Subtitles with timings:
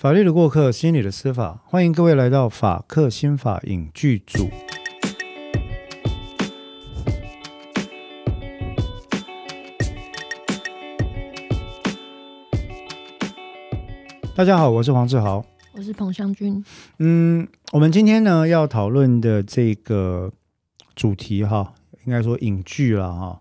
[0.00, 4.48] 法律的过客，心理的司法，欢迎各位来到法客心法影剧组。
[14.36, 16.64] 大家好，我是黄志豪，我是彭湘君。
[17.00, 20.32] 嗯，我们今天呢要讨论的这个
[20.94, 21.74] 主题哈，
[22.04, 23.40] 应该说影剧了哈。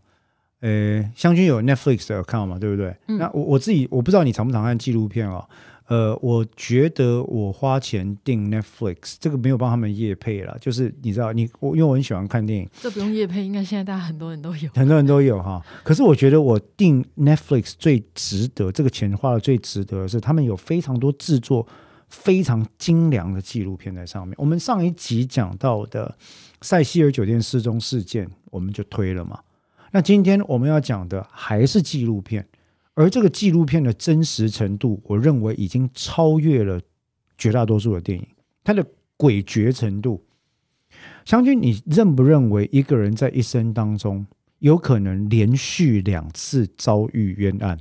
[0.61, 2.95] 呃，湘君有 Netflix 的 account 嘛，对不对？
[3.09, 5.47] 嗯、那我我自己我不知道你常不常看纪录片哦。
[5.87, 15.65] 呃，我觉得我花钱订 Netflix 这个没有帮他们夜配了，就是你知道，你我因为我很喜欢看电影，这不用夜配，应该现在大家很多人都有，很多人都有哈。
[15.83, 21.65] 可是我觉得我订 Netflix 最值得，这个钱花的最值得的是他们有非常多制作
[22.09, 24.35] 非常精良的纪录片在上面。
[24.37, 26.13] 我们上一集讲到的
[26.61, 29.39] 塞西尔酒店失踪事件，我们就推了嘛。
[29.91, 32.45] 那今天我们要讲的还是纪录片，
[32.97, 36.81] 而这个纪录片的真实程度，我认为已经超越了
[37.37, 38.27] 绝大多数的电影。
[38.63, 38.83] 它的
[39.15, 40.25] 诡谲程度，
[41.23, 44.25] 湘君，你认不认为一个人在一生当中
[44.59, 47.77] 有可能连续两次遭遇冤案？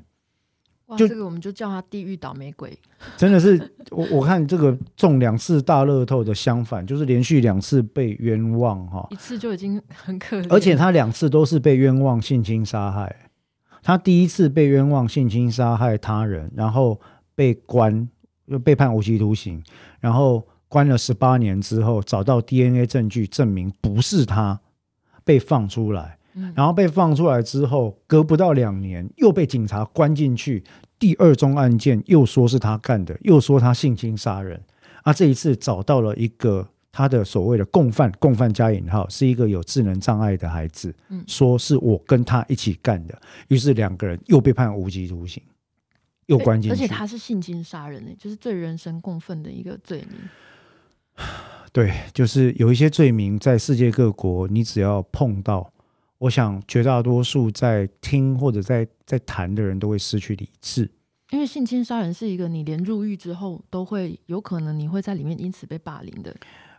[0.89, 2.79] 哇，就这个我们就叫他地狱倒霉鬼。
[3.17, 3.59] 真的是，
[3.91, 10.47] 我我看这个中两次大乐透的相反，就是连续两次被冤枉哈，一次就已经很可怜。
[10.53, 13.26] 而且他两次都是被冤枉性侵杀害。
[13.87, 17.01] 他第一次被冤枉性侵杀害他人，然后
[17.37, 18.09] 被关
[18.47, 19.63] 又被判无期徒刑，
[20.01, 24.59] 然后关了十八年之后，找到 DNA 证据证明不是他，
[25.25, 26.19] 被放出来。
[26.57, 30.65] 然后被放出来之后，隔不到两年，又被警察关进去。
[30.99, 34.61] 第二宗案件又说是他干的，又说他性侵杀人。
[35.05, 36.67] 啊，这一次找到了一个
[36.97, 43.21] 他的所谓的共犯，共犯加引号，是一个有智能障碍的孩子，嗯说是我跟他一起干的。
[43.49, 45.43] 于是两个人又被判无期徒刑，
[46.25, 46.75] 又关进去。
[46.75, 50.19] 而且他是性侵杀人，就是最人神共愤的一个罪名。
[51.71, 55.71] 对，就是有一些罪名在世界各国，你只要碰到。
[56.17, 60.91] 我想，绝大多数在听或者在在谈的人都会失去理智，
[61.29, 66.35] 因为性侵杀人是一个你连入狱之后都会有可能你会在里面因此被霸凌的。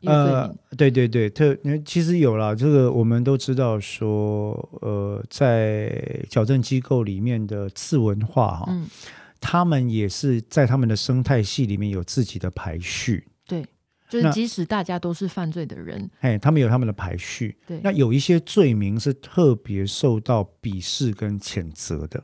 [0.08, 8.88] 呃，对对对，特其实有了这个，我们都知道说，呃，在矫正机构里面的次文化哈，嗯，
[9.40, 13.28] 他们也是在他们的生态系里面有自己的排序。
[13.48, 13.66] 对
[14.10, 17.58] 就是即使大家都是犯罪的人，哎，他们有他们的排序。
[17.68, 22.24] 对，那有一些罪名是特别受到鄙视跟谴责的。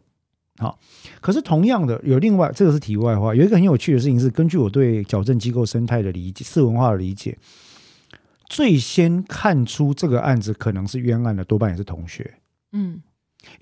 [0.59, 0.79] 好，
[1.19, 3.35] 可是同样的，有另外这个是题外话。
[3.35, 7.37] 有一个很有趣的事情是，根据我对矫正机构生态的理解、次文化的理解，
[8.53, 12.35] 最先看出这个案子可能是冤案的，多半也是同学。
[12.71, 13.01] 嗯，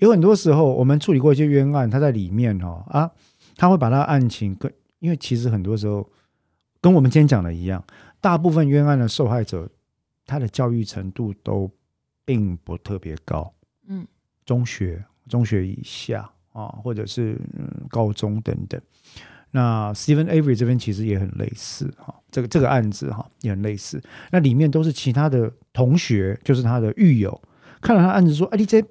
[0.00, 3.10] 有很多时候我们处理过一些冤案，他在里面哦啊，
[3.56, 6.06] 他会把他案情跟，因为其实很多时候
[6.78, 7.82] 跟我们今天讲的一样。
[8.20, 9.66] 大部分冤案的受害者，
[10.26, 11.70] 他的教育程度都
[12.26, 13.50] 并不特别高，
[13.86, 14.06] 嗯，
[14.44, 17.40] 中学、中学以下啊，或者是
[17.88, 18.78] 高中等等。
[19.52, 24.02] 那 Steven Avery 这边其实也很类似哈，这个这个案子哈也很类似。
[24.30, 27.40] 那里面都是其他的同学，就是他的狱友，
[27.80, 28.82] 看了他案子说：“哎，你这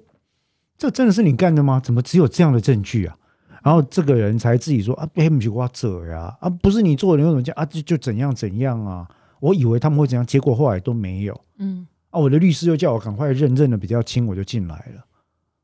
[0.78, 1.78] 这真的是你干的吗？
[1.78, 3.16] 怎么只有这样的证据啊？”
[3.62, 7.66] 然后这个人才自己说：“啊，不起我做呀，啊，不是你做的，你为什么这样啊？
[7.66, 9.08] 就就怎样怎样啊？”
[9.40, 11.40] 我以为他们会怎样，结果后来都没有。
[11.58, 15.04] 嗯，啊，我的律师又叫我赶快认证的比较轻，我就进来了。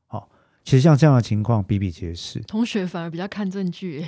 [0.07, 0.29] 好，
[0.65, 2.41] 其实像这样的情况比比皆是。
[2.41, 4.05] 同学反而比较看证据，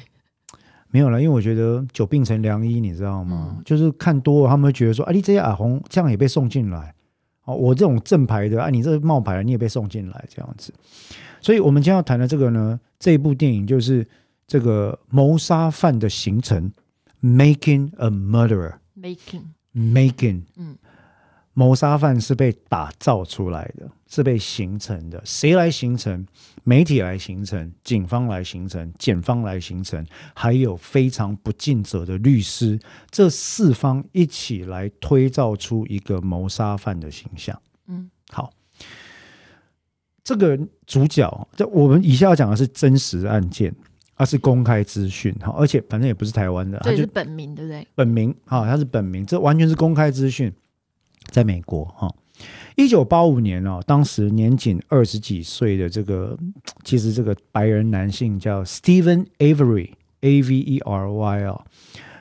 [0.91, 3.55] 没有了，因为我觉得久病成良医，你知道吗？
[3.57, 6.93] 嗯、就是看多了，他们会觉得说，啊，你这些阿红这样也被送进来。
[7.45, 10.71] 哦，我这种正牌的，啊，你这冒牌的，你也被送进来，这样子。
[11.41, 14.07] 所以，我们今天要谈的这个呢，这一部电影就是
[14.45, 16.71] 这个谋杀犯的形成
[17.21, 18.73] ，Making a Murderer。
[18.95, 19.41] Making。
[19.73, 20.75] Making，嗯，
[21.53, 25.21] 谋杀犯是被打造出来的，是被形成的。
[25.25, 26.25] 谁来形成？
[26.63, 32.79] 媒体来形成，警方来形成，检方来形成，还有非常不尽责的律师，
[33.09, 37.59] 这四方一起来推造出一个谋杀犯的形象。
[37.87, 38.51] 嗯，好，
[40.23, 43.73] 这个主角，这我们以下要讲的是真实案件。
[44.13, 47.87] 他是公开资讯哈，而且反正也不是台湾的，这是本名对不对？
[47.95, 50.53] 本名哈，他是本名，这完全是公开资讯，
[51.31, 52.13] 在美国哈，
[52.75, 56.37] 一九八五年哦，当时年仅二十几岁的这个，
[56.83, 61.65] 其实这个白人男性叫 Steven Avery，A V E R Y 哦，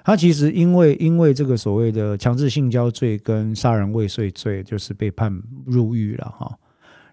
[0.05, 6.59] 他其实因为因为这个所谓的强制性交罪跟杀人未遂罪，就是被判入狱了哈。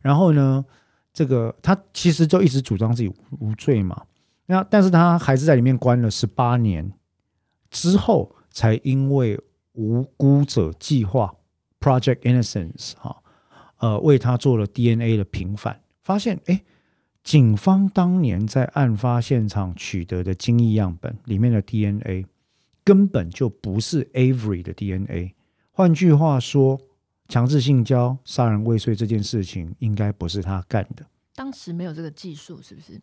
[0.02, 0.64] 然后呢，
[1.12, 4.04] 这个他其实就一直主张自己无罪嘛。
[4.46, 6.94] 那但是他还是在里面关了十八年，
[7.70, 9.38] 之后才因为
[9.74, 11.34] 无辜者计划
[11.80, 13.18] （Project Innocence） 哈，
[13.78, 16.64] 呃，为他做了 DNA 的平反，发现哎，
[17.24, 22.26] 警方当年在案发现场取得的精液样本里面的 DNA
[22.84, 25.34] 根本就不是 Avery 的 DNA。
[25.72, 26.80] 换句话说，
[27.28, 31.06] 强制性交、杀人未遂这件事情应该不是他干的。
[31.36, 33.00] 当时没有这个技术，是不是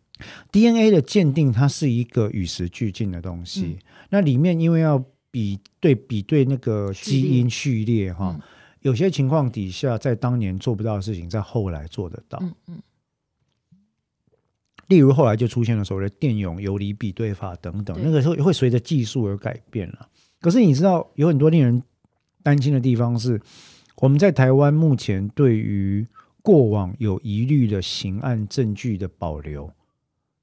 [0.51, 3.79] ？DNA 的鉴定它是一个与时俱进的东西。
[3.79, 3.79] 嗯、
[4.11, 8.37] 那里面因为要比对比对那个基因序列哈，
[8.85, 12.39] 有些情况底下在当年做不到的事情，在后来做得到。
[12.43, 12.83] 嗯嗯。
[14.89, 20.07] 例如后来就出现了所谓的电泳游离比对法等等，那个时候会随着技术而改变了。
[20.39, 21.83] 可是你知道有很多令人
[22.43, 23.41] 担心的地方是，
[23.97, 26.07] 我们在台湾目前对于
[26.43, 29.73] 过往有疑虑的刑案证据的保留，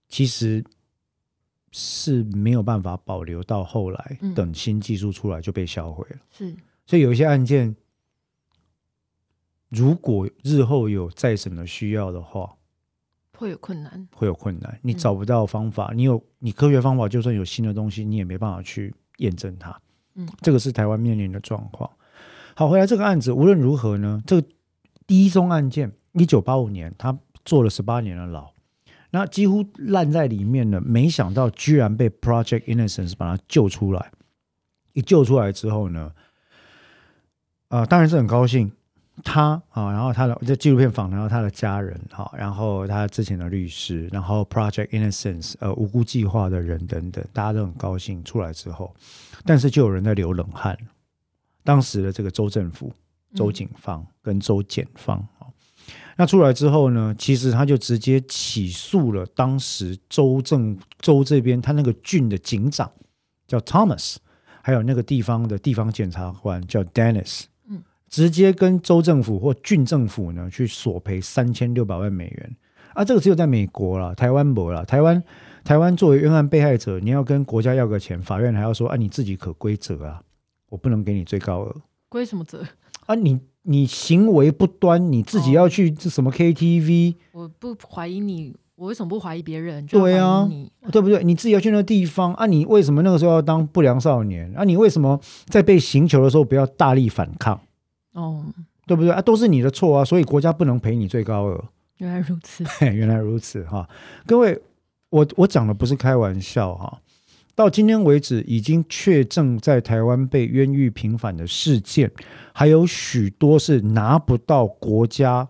[0.09, 0.65] 其实
[1.71, 6.17] 是没有办法保留到后来，等新技术出来就被销毁了。
[6.31, 6.55] 是，
[6.87, 7.75] 所以有一些案件，
[9.71, 12.57] 如果日后有再审的需要的话，
[13.35, 14.77] 会有困难，会有困难。
[14.83, 19.81] 你找不到方法，你有你科学方法，就算有新的东西，你也没办法去验证它。
[20.13, 21.89] 嗯，这个是台湾面临的状况。
[22.53, 24.47] 好，回来这个案子无论如何呢，这个。
[25.07, 28.53] 第一宗案件，一九八五年，他坐了十八年的牢，
[29.09, 30.79] 那几乎烂在里面了。
[30.79, 34.09] 没想到居然被 Project Innocence 把他救出来。
[34.93, 36.13] 一救出来之后呢，
[37.67, 38.71] 呃，当然是很高兴。
[39.23, 48.23] 他啊，然后他的这纪录片访谈到他的家人，哈，然后他之前的律师，然后 Project Innocence 呃无辜计划的人等等，大家都很高兴。
[48.23, 48.95] 出来之后，
[49.45, 50.77] 但是就有人在流冷汗。
[51.63, 52.93] 当时的这个州政府。
[53.33, 55.47] 州警方跟州检方啊，
[56.17, 62.91] 那出来之后呢，其实他就直接起诉了当时州政州这边他那个郡的警长
[63.47, 64.17] 叫 Thomas，
[64.61, 67.43] 还有那个地方的地方检察官叫 Dennis，
[68.11, 72.55] 直接跟州政府或郡政府呢去索赔三千六百万美元
[72.93, 75.23] 啊，这个只有在美国了，台湾没了，台湾
[75.63, 80.21] 台湾作为冤案被害者，你要跟国家要个钱，法院还要说啊，你自己可归责啊，
[80.69, 81.75] 我不能给你最高额，
[82.09, 82.65] 归什么责？
[83.05, 87.15] 啊你，你你行为不端，你自己要去这什么 KTV？
[87.31, 89.85] 我不怀疑你，我为什么不怀疑别人？
[89.85, 90.49] 对啊，
[90.91, 91.23] 对不对？
[91.23, 92.45] 你自己要去那个地方啊？
[92.45, 94.53] 你为什么那个时候要当不良少年？
[94.57, 97.57] 啊，你为什么在被刑求的时候不要大力反抗？
[98.13, 98.45] 哦，
[98.85, 99.21] 对不对啊？
[99.21, 100.05] 都是你的错啊！
[100.05, 101.63] 所以国家不能赔你最高额。
[101.97, 103.87] 原来如此， 原来如此哈！
[104.25, 104.59] 各位，
[105.09, 106.99] 我我讲的不是开玩笑哈。
[107.53, 112.11] 到今天为止，已经确证在台湾被冤狱平反的事件，
[112.53, 115.47] 还有许多是拿不到国家，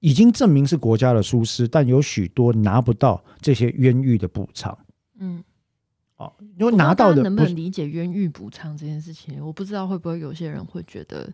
[0.00, 4.76] 已经证明是国家的疏失，但有许多拿不到这些冤狱的补偿。
[5.18, 5.42] 嗯，
[6.16, 9.42] 哦，因为拿到的能不能理解冤狱补偿这件事情？
[9.42, 11.32] 我不知道会不会有些人会觉得，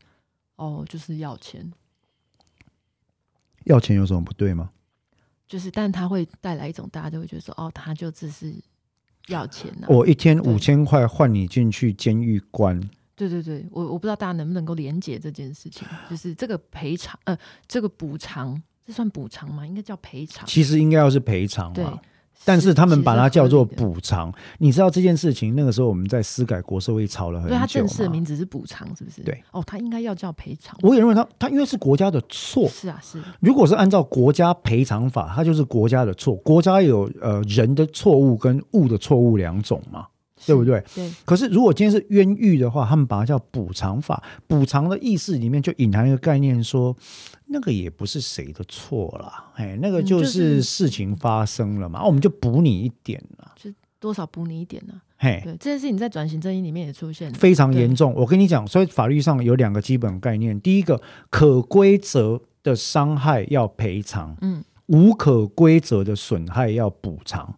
[0.62, 1.73] 哦，就是要钱，
[3.64, 4.70] 要钱有什么不对吗？
[5.49, 8.55] 就是，但他会带来一种大家都会觉得说，哦，他就只是。
[9.29, 9.88] 要钱呢、啊？
[9.88, 12.81] 我一天五千块换你进去监狱关。
[13.14, 17.38] 对对对，我我不知道大家能不能够连结这件事情，就是这个赔偿，呃，
[17.69, 19.65] 这个补偿，这算补偿吗？
[19.65, 20.44] 应该叫赔偿。
[20.49, 21.73] 其实应该要是赔偿。
[21.73, 21.87] 对。
[22.44, 27.55] 但是他们把它叫做补偿，你知道这件事情那个时候我们在司改国社会吵了很久。
[27.55, 29.23] 对，它正式的名字是补偿，是不是？
[29.23, 29.43] 对。
[29.53, 30.77] 哦，他应该要叫赔偿。
[30.82, 32.69] 我也认为他他因为是国家的错。
[32.69, 33.22] 是啊，是。
[33.41, 36.34] 如果是按照国家赔偿法，它就是国家的错。
[36.37, 40.06] 国家有呃人的错误跟物的错误两种嘛。
[40.46, 40.82] 对不对？
[40.94, 41.11] 对。
[41.25, 44.22] 可是，如果今天是冤狱的话，他们把它叫补偿法。
[44.46, 46.96] 补偿的意思里面就隐含一个概念说，说
[47.46, 53.70] 那个也不是谁的错啦，哎，那个就是事情发生了嘛，嗯就是、我们就补你一点啦，就
[54.01, 54.94] 多少补你一点呢？
[55.19, 58.13] 嘿，对，这件事情在转型正义里面也出现非常严重。
[58.17, 67.55] 我跟你讲，所以法律上有两个基本概念：第一个，可归责的伤害要赔偿，嗯，无可归责的损害要补偿。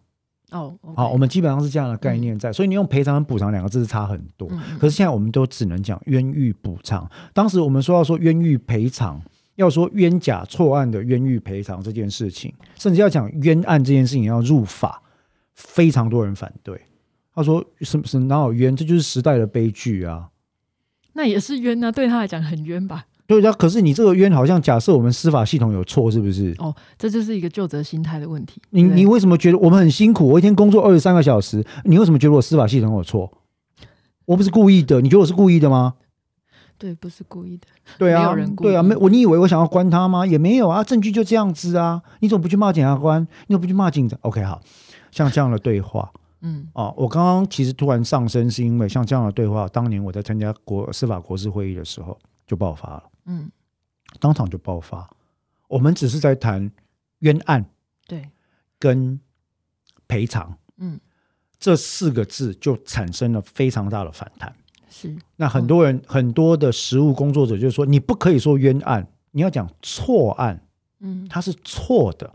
[0.59, 0.95] 哦，oh.
[0.95, 4.47] 好，我们基本上是这样的概念在，嗯、所以你用赔偿跟补偿两个字是差很多。
[4.79, 7.09] 可是现在我们都只能讲冤狱补偿。
[7.33, 9.21] 当时我们说要说冤狱赔偿，
[9.55, 15.01] 要说冤假错案的冤狱赔偿这件事情，甚至要讲冤案这件事情要入法，
[15.53, 16.79] 非常多人反对。
[17.33, 18.75] 他说什么是哪有冤？
[18.75, 20.29] 这就是时代的悲剧啊！
[21.13, 23.05] 那也是冤啊，对他来讲很冤吧？
[23.27, 26.53] 对呀，可是你这个冤好像假设我们司法系统有错，是不是？
[26.59, 28.61] 哦，这就是一个就责心态的问题。
[28.69, 30.27] 你你为什么觉得我们很辛苦？
[30.27, 33.31] 我一天工作二十三个小时，你为什么觉得我司法系统有错？
[34.25, 35.95] 我不是故意的，你觉得我是故意的吗？
[36.77, 37.67] 对，不是故意的。
[37.97, 40.25] 对啊，对啊，没我，你以为我想要关他吗？
[40.25, 42.01] 也没有啊，证据就这样子啊。
[42.19, 43.21] 你怎么不去骂检察官？
[43.47, 44.61] 你怎么不去骂警察？OK，好，
[45.09, 53.51] 像这样的对话，嗯，哦，我刚刚其实突然上升，是因为像这样的对话，当年我在参加国司法国事会议的时候就爆发了，嗯，
[54.19, 55.09] 当场就爆发。
[55.67, 56.71] 我们只是在谈
[57.19, 57.65] 冤案，
[58.07, 58.29] 对，
[58.77, 59.19] 跟
[60.07, 60.99] 赔偿，嗯，
[61.59, 64.55] 这四个字就产生了非常大的反弹。
[64.89, 70.61] 是，那很多人、嗯、很多的实务工作者就说，你不可以说冤案，你要讲错案，
[70.99, 72.33] 嗯，它是错的，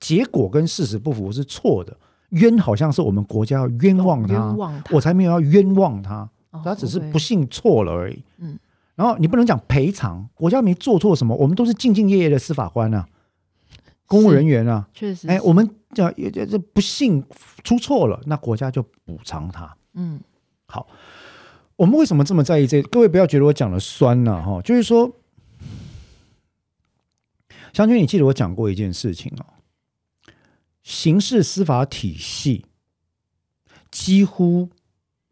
[0.00, 1.96] 结果跟事实不符是错的。
[2.30, 8.24] 冤好像是我们国家要冤枉他，冤枉他，我才没有要冤枉他，哦、他只是不幸错了而已。
[8.38, 8.58] 嗯，
[8.94, 13.08] 然后你不能讲赔偿，国家没做错什么，我们都是兢兢业业的司法官啊，
[14.06, 17.24] 公务人员啊，确实，哎，我们讲这这不幸
[17.64, 19.76] 出错了，那国家就补偿他。
[19.94, 20.20] 嗯，
[20.66, 20.86] 好，
[21.76, 22.82] 我们为什么这么在意这？
[22.82, 25.10] 各位不要觉得我讲的酸了、啊、哈，就是说，
[27.72, 29.46] 湘君，你记得我讲过一件事情哦。
[30.82, 32.66] 刑事司法体系
[33.90, 34.68] 几乎，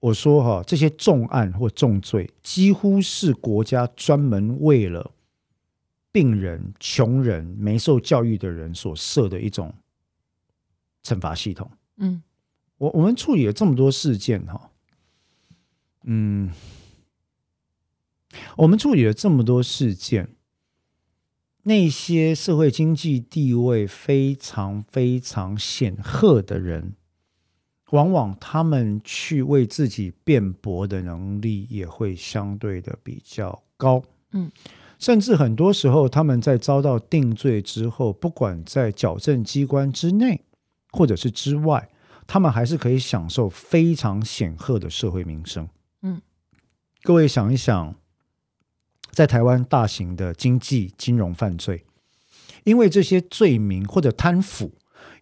[0.01, 5.13] 我说哈，这些重案或重罪，几乎是国家专门为了
[6.11, 9.75] 病人、穷人、没受教育的人所设的一种
[11.05, 11.71] 惩罚系统。
[11.99, 12.23] 嗯，
[12.79, 14.71] 我我们处理了这么多事件哈，
[16.05, 16.51] 嗯，
[18.57, 20.31] 我们处理了这么多事件。
[21.65, 26.95] 那些社会经济地位非常非常显赫的人，
[27.91, 34.03] 往往他们去为自己辩驳的能力也会相对的比较高。
[34.33, 34.51] 嗯，
[34.99, 40.41] 甚至很多时候，他们在遭到定罪之后，不管在矫正机关之内
[40.91, 41.89] 或者是之外，
[42.27, 45.69] 他们还是可以享受非常显赫的社会名声。
[46.03, 46.21] 嗯，
[47.03, 47.95] 各位想一想。
[49.13, 51.85] 在台湾大型的经济金融犯罪，
[52.63, 54.71] 因为这些罪名或者贪腐，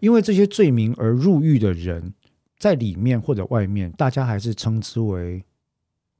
[0.00, 2.12] 因为这些罪名而入狱的人，
[2.58, 5.44] 在里面或者外面，大家还是称之为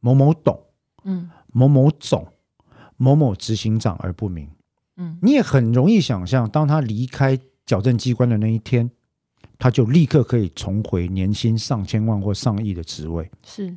[0.00, 0.58] 某某董，
[1.04, 2.26] 嗯，某某总，
[2.96, 4.48] 某某执行长而不明。
[4.96, 8.90] 嗯，你也很容易想象，当他离开矫正机关的那一天，
[9.58, 13.28] 他就立刻可以重回年薪上千万或上亿的职位。
[13.44, 13.76] 是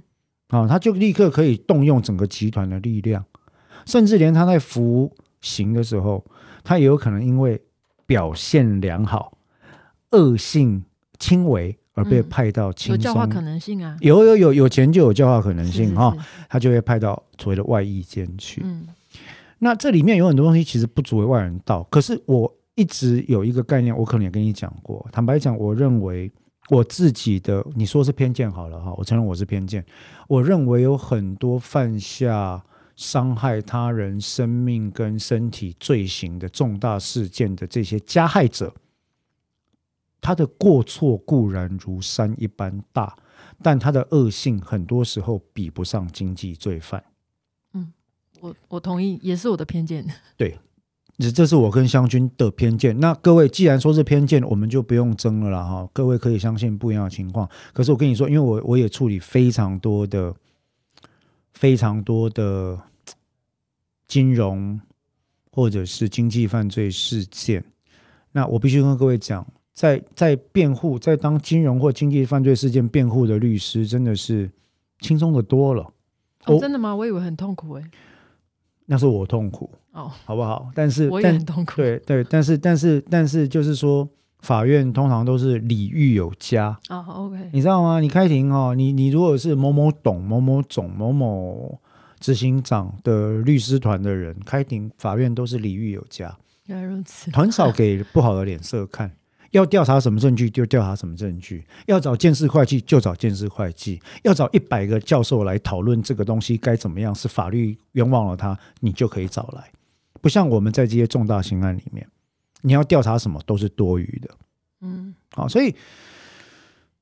[0.49, 3.25] 啊，他就立刻可以动用整个集团的力量。
[3.85, 6.23] 甚至连他在服刑的时候，
[6.63, 7.59] 他也有可能因为
[8.05, 9.35] 表现良好、
[10.11, 10.83] 恶性
[11.17, 18.61] 轻微而被派到轻松、嗯、有教化可能性啊，有有有有钱就有教化可能性哈、哦，是是是，他就会派到所谓的外役监去。
[18.63, 18.87] 嗯，
[19.59, 25.05] 那这里面有很多东西其实不足为外人道，可是我一直有一个概念，我可能也跟你讲过。
[25.11, 26.31] 坦白讲，我认为
[26.69, 29.85] 我自己的你说是偏见好了哈，我承认我是偏见。
[30.27, 32.63] 我认为有很多犯下。
[32.97, 38.71] 伤害他人生命跟身体罪行的重大事件的这些加害者，
[40.21, 43.17] 他的过错固然如山一般大，
[43.61, 47.03] 但他的恶性很多时候比不上经济罪犯。
[47.73, 47.91] 嗯，
[48.39, 50.05] 我我同意，也是我的偏见。
[50.37, 50.57] 对，
[51.33, 52.97] 这是我跟湘军的偏见。
[52.99, 55.89] 那各位既然说是偏见，我们就不用争了啦哈。
[55.91, 57.49] 各位可以相信不一样的情况。
[57.73, 60.35] 可是我跟你说，因为我我也处理非常多的、
[61.53, 62.79] 非常多的。
[64.07, 64.77] 金融
[65.53, 67.63] 或者是经济犯罪事件，
[68.33, 69.47] 那我必须跟各位讲，
[69.81, 74.47] 在在辩护，在当金融或经济犯罪事件辩护的律师，真的是
[74.99, 75.91] 轻松的多了。
[76.45, 76.95] 哦，真的吗？
[76.95, 77.83] 我以为很痛苦诶。
[78.85, 80.69] 那是我痛苦哦，好不好？
[80.75, 81.77] 但是我也很痛苦。
[81.77, 84.07] 对对，但是但是但是，就是说，
[84.41, 87.99] 法院通常都是礼遇有加哦，OK，你知道吗？
[87.99, 91.81] 你开庭哦，你你如果是某某董、某某总、某某。
[92.19, 99.11] 执行长的律师团的人开庭，法院都是礼遇有加，原来如此，很少给不好的脸色看。
[99.51, 109.71] 要调查什么证据就调查什么证据，要找鉴识会计就找鉴识会计，要找一百个教授来讨论这个东西该怎么样，是法律冤枉了他，你就可以找来。
[110.21, 112.07] 不像我们在这些重大刑案里面，
[112.61, 114.29] 你要调查什么都是多余的。
[114.81, 115.75] 嗯，好，所以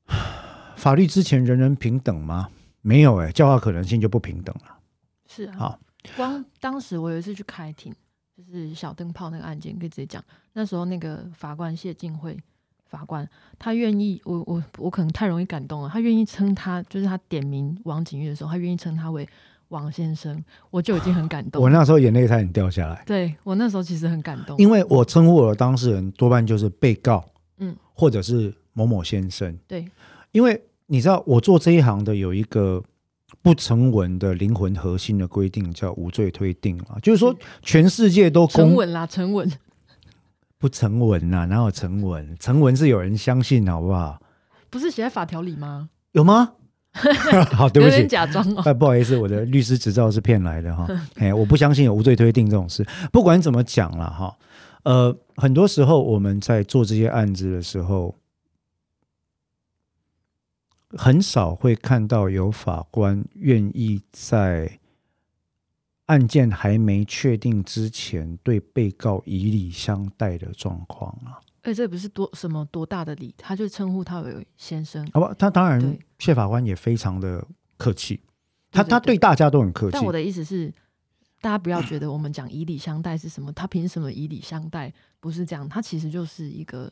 [0.75, 2.49] 法律之前人人平等吗？
[2.81, 4.77] 没有哎、欸，教化可能性就不平等了。
[5.27, 5.79] 是啊，好，
[6.15, 7.93] 光当时我有一次去开庭，
[8.39, 10.23] 就是小灯泡那个案件，可以直接讲。
[10.53, 12.37] 那时候那个法官谢晋惠
[12.87, 13.27] 法官，
[13.57, 19.27] 他愿意，我我我可能太容易感动了，他愿意称他，就是他点名王景玉的时候，他愿意称他为
[19.67, 21.61] 王先生，我就已经很感动。
[21.61, 23.03] 我那时候眼泪差点掉下来。
[23.05, 27.23] 对，我那时候其实很感动，因为我称呼我的当事人多半就是被告，
[27.57, 29.57] 嗯，或者是某某先生。
[29.67, 29.85] 对，
[30.31, 32.81] 因为你知道我做这一行的有一个。
[33.41, 39.49] 不成文的灵魂核心的规定叫无罪推定啊，就是说全世界都公成文啦，成文
[40.57, 41.45] 不成文呐？
[41.45, 42.35] 哪有成文？
[42.37, 44.19] 成文是有人相信，好不好？
[44.69, 45.89] 不是写在法条里吗？
[46.11, 46.51] 有吗？
[47.53, 48.61] 好，对不起，假装哦。
[48.65, 50.85] 哎，不好意思，我的律师执照是骗来的哈。
[51.15, 52.85] 哎，我不相信有无罪推定这种事。
[53.11, 54.35] 不管怎么讲了哈，
[54.83, 58.13] 呃，很多时候我们在做这些案子的时候，
[60.97, 64.79] 很少会看到有法官愿意在
[66.05, 71.39] 案件还没确定之前对被告以礼相待的状况啊。
[71.61, 75.05] 哎，这不是多什么多大的礼，他就称呼他为先生。
[75.13, 77.45] 好吧，他当然谢法官也非常的
[77.77, 78.21] 客气，
[78.71, 79.91] 他他对大家都很客气。
[79.91, 80.73] 但我的意思是，
[81.41, 84.91] 大家不要觉得我们讲以礼相待是什么，他凭什么以礼相待？
[85.19, 86.91] 不是这样，他其实就是一个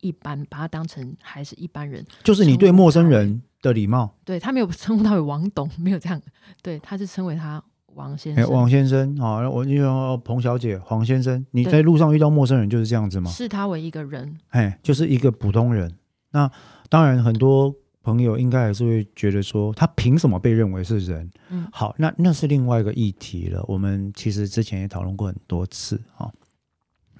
[0.00, 4.14] 一般，把他当成还是一般人，就是你对陌生人的礼貌。
[4.24, 6.20] 对，他没有称呼他为王董，没有这样，
[6.62, 7.62] 对，他是称为他。
[7.94, 13.30] 王先生，欸、王先生，啊，我因为彭小姐，黄先生，你在路上遇到陌生人就是这样子吗？
[13.30, 15.90] 视他为一个人，哎，就是一个普通人。
[16.30, 16.50] 那
[16.90, 21.30] 当然，很多朋友应该还是会觉得说，他凭什么被认为是人？
[21.48, 23.64] 嗯，好，那那是另外一个议题了。
[23.66, 26.30] 我们其实之前也讨论过很多次啊。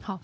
[0.06, 0.20] 好，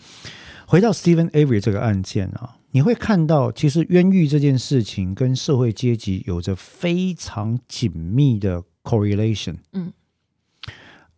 [0.64, 9.56] 回到 Steven Avery 这个案件啊，你会看到，其实冤狱这件事情跟社会阶级有着非常紧密的 correlation。
[9.72, 9.92] 嗯。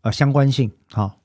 [0.00, 1.20] 呃，相关性好，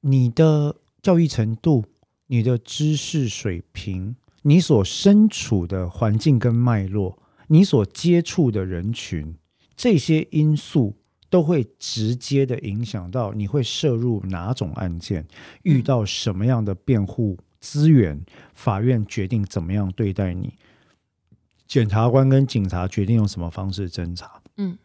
[0.00, 1.84] 你的教育程度、
[2.28, 9.36] 你的知识水平、你所身处的环境跟脉络、你所接触的人群，
[9.76, 10.96] 这些因素
[11.34, 15.26] 都会直接的影响到你会涉入哪种案件，
[15.64, 20.54] 遇到什么样的辩护资源，法院决定怎么样对待你，
[21.66, 24.40] 检察官跟警察决定用什么方式侦查。
[24.58, 24.78] 嗯。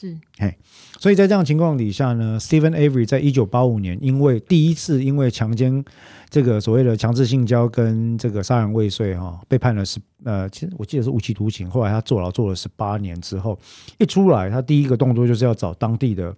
[0.00, 0.56] 是，嘿，
[0.98, 5.84] 所以在这样的情况底下呢，Steven Avery 在一九八五年，因为第一次因为强奸
[6.30, 11.68] 这个所谓的强制性交跟这个杀人未遂哈，被判了十呃，其实我记得是无期徒刑。
[11.68, 13.58] 后来他坐牢坐了十八年之后，
[13.98, 16.34] 一出来，他第一个动作就是要找当地的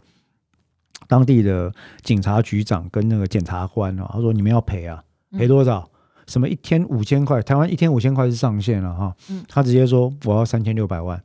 [1.06, 5.00] 当地的警察局长跟那个检察官啊，他说你们要赔啊，
[5.38, 5.88] 赔多少？
[6.26, 7.40] 什么一天五千块？
[7.42, 9.14] 台湾一天五千块是上限了哈。
[9.48, 11.22] 他直接说我要三千六百万。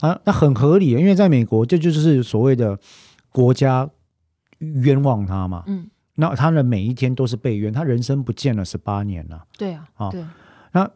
[0.00, 2.78] 啊，那很合理，因为在美国，这就是所谓的
[3.30, 3.88] 国家
[4.58, 5.64] 冤枉他嘛。
[5.66, 9.46] 嗯，那他的每一天都是被冤，他人生不见了十八年了。
[9.56, 10.22] 对啊，啊，对。
[10.72, 10.90] 那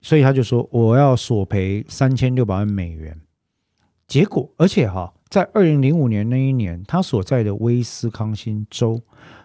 [0.00, 3.20] 所以他就说，我要索赔三千六百万美元。
[4.06, 8.98] 结果，而且哈，在二零零五年那一年，他所在的威斯康星州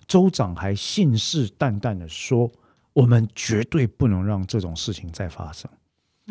[0.08, 2.50] 州长还信誓旦旦的说，
[2.94, 5.70] 我们绝对不能让这种事情再发生，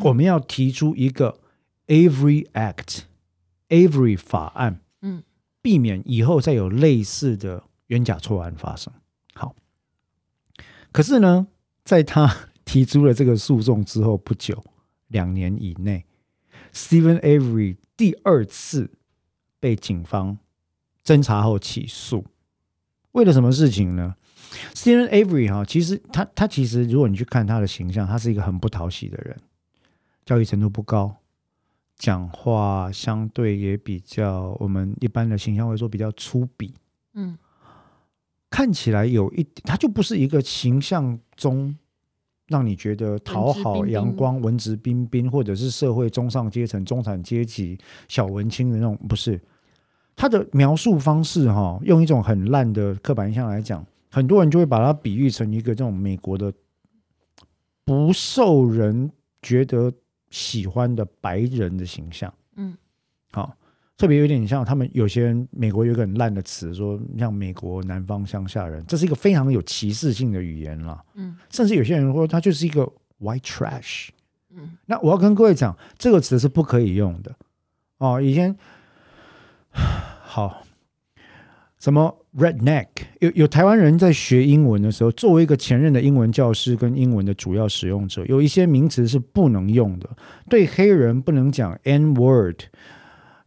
[0.03, 1.37] 我们要提出一个。
[1.93, 5.23] Avery Act，Avery 法案，嗯，
[5.61, 8.91] 避免以后再有类似的冤假错案发生。
[9.35, 9.55] 好，
[10.91, 11.49] 可是呢，
[11.85, 14.65] 在他提出了这个诉讼之后不久，
[15.09, 16.07] 两年以内
[16.73, 18.91] ，Steven Avery 第二次
[19.61, 20.39] 被警方
[21.05, 22.25] 侦查后起诉，
[23.11, 24.17] 为了什么事情呢
[24.73, 29.39] ？Steven Avery 哈，其实他他其实，如果你去看他的形象，他是一个很不讨喜的人，
[30.25, 31.19] 教育程度不高。
[32.03, 36.73] 讲话相对也比较，我们一般的形象会说比较粗鄙，
[37.15, 37.39] 嗯，
[38.51, 41.73] 看起来有一点，他就不是一个形象中
[42.49, 49.41] 让你觉得讨好、阳光、文质彬彬，或者是社会中上阶层、中产阶级、小文青的那种，不是。
[50.17, 56.53] 他的描述方式哈，用一种很烂的刻板印象来讲，很多人就会把它比喻成一个这种美国的
[57.85, 59.09] 不受人
[59.41, 59.93] 觉得。
[60.33, 62.77] 喜欢的白人的形象，嗯，
[63.31, 63.55] 好，
[63.97, 72.91] 特别有点像他们有些人，美国有个很烂的词，说像美国南方乡下人，这是一个非常有歧视性的语言了，嗯，甚至有些人说他就是一个
[73.21, 74.09] white trash，
[74.51, 77.37] 嗯，那我要跟各位讲，这个词是不可以用的，
[77.99, 78.57] 哦，以前
[80.25, 80.65] 好。
[81.83, 82.87] 什么 redneck？
[83.19, 90.09] 有有台湾人在学英文的时候，作为一个前任的英文教师跟英文的主要使用者，有一些名词是不能用的。
[90.49, 92.61] 对黑人不能讲 N word，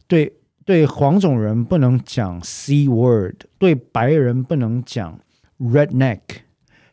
[0.06, 0.34] 对
[0.66, 5.18] 对黄种人不能讲 C word，对白人不能讲
[5.58, 6.20] redneck、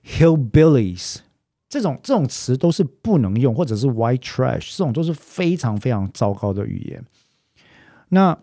[0.05, 1.17] hillbillies
[1.67, 7.03] 这种这种词都是不能用，或者是 white trash 这种都是非常非常糟糕的语言。
[8.07, 8.39] 那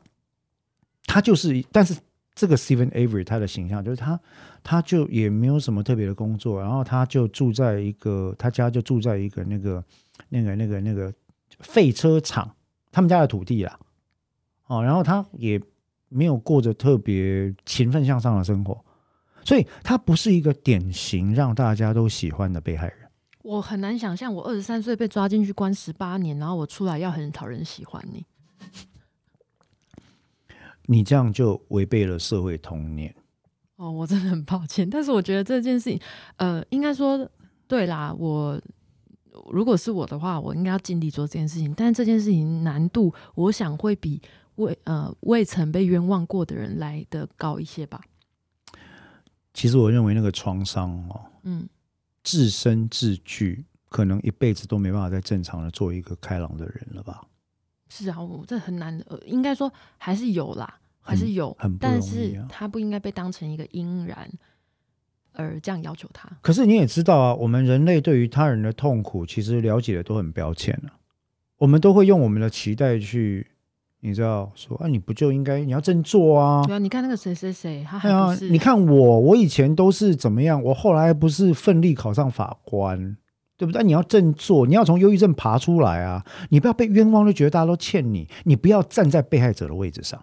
[1.06, 1.94] 他就是，但是。
[2.40, 4.18] 这个 Steven Avery 他的形象就是他，
[4.62, 9.84] 他就也没有什么特别的工作，然后他就住在一个他家就住在一个那个
[10.30, 11.12] 那个那个那个
[11.58, 12.50] 废车厂，
[12.90, 13.78] 他们家的土地啦，
[14.68, 15.60] 哦，然后他也
[16.08, 18.82] 没有过着特别勤奋向上的生活，
[19.44, 22.96] 所以他不是一个典型让大家都喜欢的被害人。
[23.42, 28.24] 我很难想象，我二十三岁被抓进去关十八年，然后我出来要很讨人喜欢你。
[30.90, 33.14] 你这样就违背了社会通念。
[33.76, 36.00] 哦，我真的很抱歉，但是我觉得这件事情，
[36.36, 37.30] 呃，应该说
[37.68, 38.12] 对啦。
[38.12, 38.60] 我
[39.52, 41.72] 如果是我的话，我应该要尽力做这件事情。
[41.74, 44.20] 但是这件事情难度，我想会比
[44.56, 48.00] 未呃未曾被冤枉过的人来的高一些吧。
[49.54, 51.68] 其实我认为那个创伤哦，嗯。
[52.22, 57.22] 自身自具，可能一辈子都没办法再正常的做一个开朗的人了吧？
[57.90, 64.30] 是啊，我这很难，呃，应该说还是有啦，还是有，很，很不容易啊，但是他不应该被当成一个因然
[65.34, 66.30] 而这样要求他。
[66.40, 70.96] 可是你也知道啊，我们人类对于他人的痛苦，其实了解的都很标签啊，
[71.58, 73.48] 我们都会用我们的期待去。
[74.02, 76.64] 你知道说啊，你不就应该你要振作啊？
[76.64, 80.62] 对啊，你看那个谁谁谁，他还不是、啊、你看我，我以前都是怎么样？
[80.62, 83.18] 我后来不是奋力考上法官，
[83.60, 83.84] 对不对？
[83.84, 86.24] 你要振作，你要从忧郁症爬出来啊！
[86.48, 90.18] 你不要被冤枉，就觉得大家都欠你，你不要站在被害者的位置上。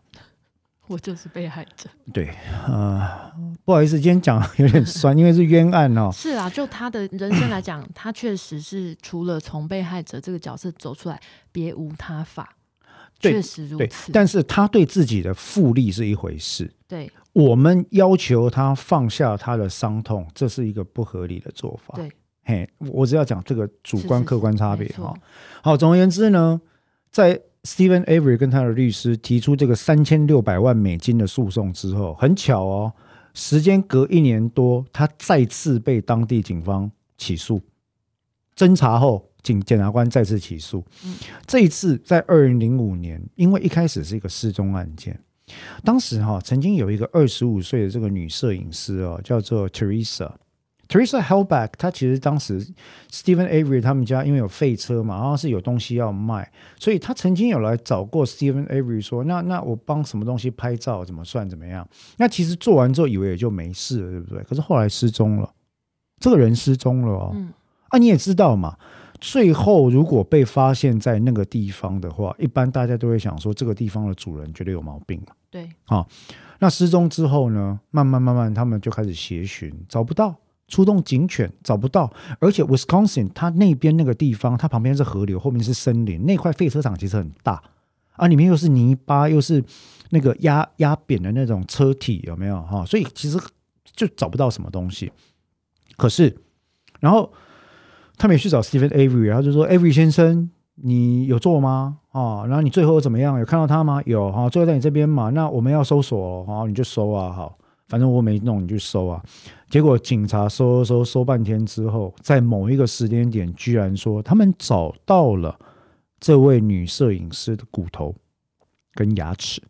[0.87, 1.87] 我就是被害者。
[2.11, 2.33] 对，
[2.65, 3.31] 呃，
[3.63, 6.09] 不好意思，今天讲有点酸， 因为是冤案哦。
[6.11, 11.21] 是啊，就他的人生来讲， 他确实是除了从被害者这个角色走出来，
[11.51, 12.55] 别无他法。
[13.19, 16.71] 确实如此，但是他对自己的复利是一回事。
[16.87, 21.95] 对，我们要求他放下他的伤痛，这是一个不合理的做法。
[21.95, 22.11] 对，
[22.47, 25.13] 嘿，我只要讲这个主观客观差别哈。
[25.61, 26.61] 好，总而言之呢，
[27.11, 32.93] 在 Steven Avery 跟他的律师提出这个三千六百万美金的诉讼之后，很巧哦，
[33.33, 37.61] 时间隔一年多，他再次被当地警方起诉，
[38.55, 39.29] 侦查后。
[39.43, 40.83] 检检察官再次起诉，
[41.45, 45.17] 这一次在二零零五年，因为一开始是一个失踪案件，
[45.85, 50.29] 当时哈曾经有一个二十五岁的这个女摄影师哦，叫做 Teresa
[50.87, 52.65] Teresa Halbach，她其实当时
[53.11, 61.87] Steven Avery 他们家因为有废车嘛，然后是有东西要卖，所以他曾经有来找过 Steven Avery 说，那那我帮什么东西拍照怎么算怎么样？
[62.17, 64.43] 那其实做完之后以为也就没事了，对不对？
[64.43, 65.49] 可是后来失踪了，
[66.19, 67.35] 这个人失踪了哦，
[67.89, 68.77] 啊你也知道嘛。
[69.19, 75.19] 最后，如果被发现在那个地方的话，一般大家都会想说，这个地方的主人绝对有毛病。
[75.49, 76.05] 对，啊，
[76.59, 77.79] 那失踪之后呢？
[77.89, 80.35] 慢慢慢慢，他们就开始协寻，找不到，
[80.67, 82.11] 出动警犬，找不到。
[82.39, 87.61] 而且，Wisconsin 它那边那个地方，它旁边是河流，后面是森林，那块废车场其实很大
[88.13, 89.63] 啊，里面又是泥巴，又是
[90.09, 92.85] 那个压压扁的那种车体，有没有哈？
[92.85, 93.39] 所以其实
[93.95, 95.11] 就找不到什么东西。
[95.95, 96.37] 可是，
[96.99, 97.31] 然后。
[98.19, 101.99] 他们也去找 Steven Avery，然后就说：“Avery 先生，你有做吗？
[102.11, 103.37] 啊，然后你最后怎么样？
[103.37, 104.01] 有看到他吗？
[104.07, 105.29] 有哈，最后在你这边嘛。
[105.29, 107.55] 那我们要搜索，哈，你就搜啊，好，
[107.87, 109.23] 反正我没弄，你就搜啊。
[109.69, 115.59] 结果警察搜搜搜半天之后，在某一个时间点，居然说他们找到了
[116.19, 118.15] 这位女摄影师的骨头
[118.93, 119.61] 跟牙齿，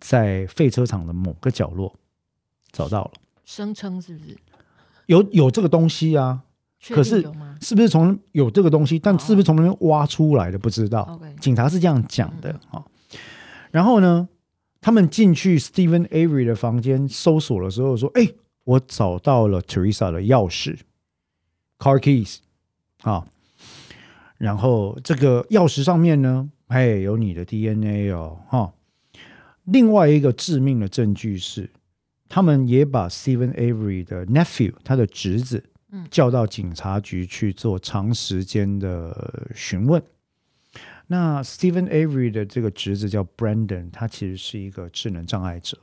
[0.00, 1.94] 在废车场的某个角落
[2.72, 3.12] 找到了。
[3.44, 4.36] 声称是不是
[5.06, 6.42] 有有这个东西啊？”
[6.90, 7.22] 可是，
[7.60, 8.98] 是不是从有这个东西？
[8.98, 10.58] 但是不是从那边挖出来的？
[10.58, 11.18] 不知道。
[11.40, 12.84] 警察是这样讲的啊。
[13.72, 14.28] 然后呢，
[14.80, 18.28] 他们进去 Steven Avery 的房间搜索的时候说：“哎，
[18.66, 20.78] 我找到了 Teresa 的钥匙
[21.78, 22.36] ，car keys
[23.00, 23.26] 啊。
[24.38, 28.74] 然后这个钥匙上面呢，哎，有你的 DNA 哦，哈。
[29.64, 31.70] 另外一个致命的证据是，
[32.28, 35.64] 他们也把 Steven Avery 的 nephew，他的侄子。
[36.10, 40.02] 叫到警察局去做长时间的询问。
[41.06, 45.78] 那 Steven Avery 的这个侄子叫 Brandon，他其实是一个智能障碍者，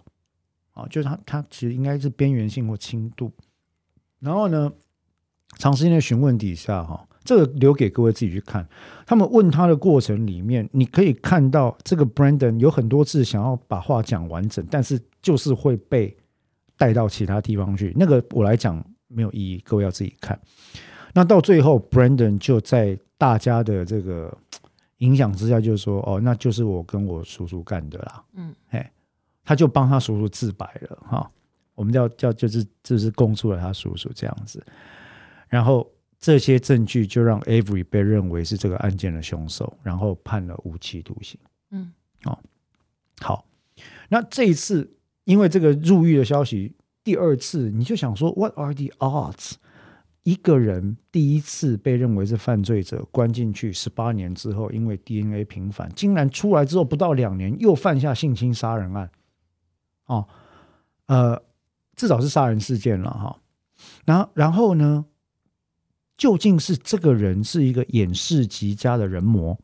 [0.74, 3.32] 啊，就是他他其实应该是边缘性或轻度。
[4.20, 4.72] 然后呢，
[5.58, 8.68] 长时间的询问底下，哈，这个留给各位自己去看。
[9.06, 16.16] 他们问他的过程里面，你可以看到这个 Brandon 有很多次想要把话讲完整，但是就是会被
[16.78, 17.94] 带到其他地方去。
[17.96, 18.84] 那个我来讲。
[19.16, 20.40] 没有意义，各位要自己看。
[21.14, 24.36] 那到最后，Brandon 就在大家的这个
[24.98, 28.92] 影响之下，就是说：“哦，那就是我跟我叔叔干的啦。”嗯，哎，
[29.44, 31.32] 他就帮他叔叔自白了哈。
[31.76, 34.64] 我们叫叫就是就是供出了他叔叔这样子。
[35.50, 41.40] 然后这些证据就让 Avery 被认为是这个案件的凶手，然后判了无期徒刑。
[41.72, 41.92] 嗯，
[42.26, 42.38] 哦，
[43.20, 43.46] 好。
[44.10, 46.76] 那这一次因为这个入狱的消息。
[47.04, 49.56] 第二次你就想说，What are the odds？
[50.24, 59.12] 一个人第一次被认为是犯罪者，关进去十八年之后，因为 DNA 平反，竟然出来之后不到两年又犯下性侵杀人案，
[60.14, 60.28] 哦，
[61.08, 61.44] 呃，
[61.96, 63.40] 至少是杀人事件了哈。
[64.06, 65.06] 然后，然后呢，
[66.18, 69.58] 究竟是这个人是一个掩饰极佳的人魔，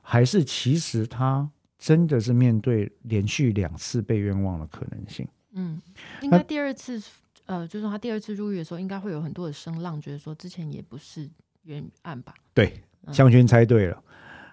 [0.00, 5.26] 还是其实他真的是面对连续两次被冤枉的可能性？
[5.52, 5.80] 嗯，
[6.22, 7.02] 应该第二次，
[7.46, 11.28] 呃，就是他第二次入狱的时候，应该会有很多的声浪，觉得说之前也不是
[11.64, 12.34] 冤案吧？
[12.54, 14.12] 对，湘军猜对了，嗯、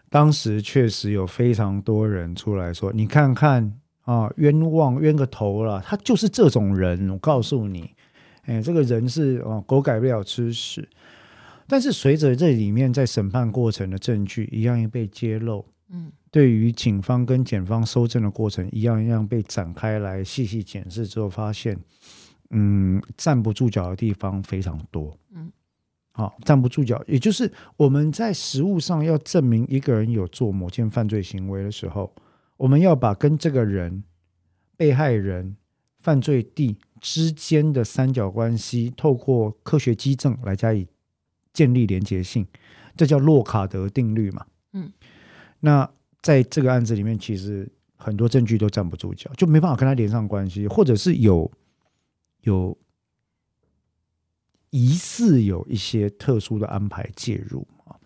[0.09, 7.91] 当时确实有非常多人出来说：“你看看啊，冤枉冤个头了，他就是这种人。”我告诉你。
[8.45, 10.87] 哎，这个人是哦，狗改不了吃屎。
[11.65, 21.79] 但是随着这里面在审判过程的证据一样一被揭露，嗯，对于警方跟检方搜证的过程一样一样被展开来细细检视之后，发现，
[22.49, 25.49] 嗯，站不住脚的地方非常多，嗯，
[26.11, 32.13] 好，站不住脚，也就是我们在实物上要证明一个人有做某件犯罪行为的时候，
[32.63, 34.03] 我们要把跟这个人、
[34.77, 35.57] 被害人、
[35.99, 36.77] 犯罪地。
[37.01, 40.87] 之间的三角关系，透过科学基证来加以
[41.51, 42.47] 建立连结性，
[42.95, 44.45] 这叫洛卡德定律嘛？
[44.71, 44.89] 嗯，
[45.59, 51.51] 那在这个案子里面，其实很多证据都站不住脚，就没办法跟他连上关系，或者是有
[52.43, 52.77] 有
[54.69, 57.99] 疑似有一些特殊的安排介入啊，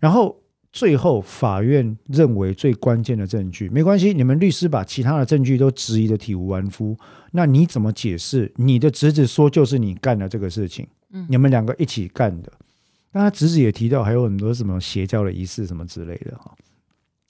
[0.00, 0.39] 然后。
[0.72, 6.96] 最后，法院认为最关键的证据没关系，你们律师把其他的证据都质疑的体无完肤，
[7.32, 8.52] 那你怎么解释？
[8.54, 12.52] 你的侄子说就是你干的这个事情，嗯，你们两个一起干的。
[13.10, 16.54] 那他侄子也提到还有很多什么邪教的仪式什么之类的哈。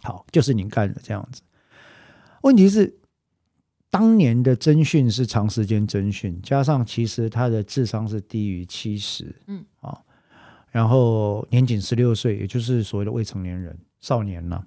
[0.03, 1.41] 好，就是你干的这样子。
[2.43, 2.95] 问题是，
[3.89, 9.99] 当年的侦讯是长时间侦讯，加上其实他的智商是低于七十，嗯，啊。
[10.71, 14.65] 然后年仅十六岁，也就是所谓的未成年人、少年了。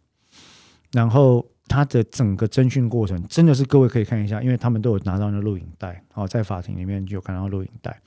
[0.92, 8.00] 然后他的整个侦讯过程，真的是各位可以看一下，因为他们都有拿到那录影带，哦，在法庭里面就有看到录影带。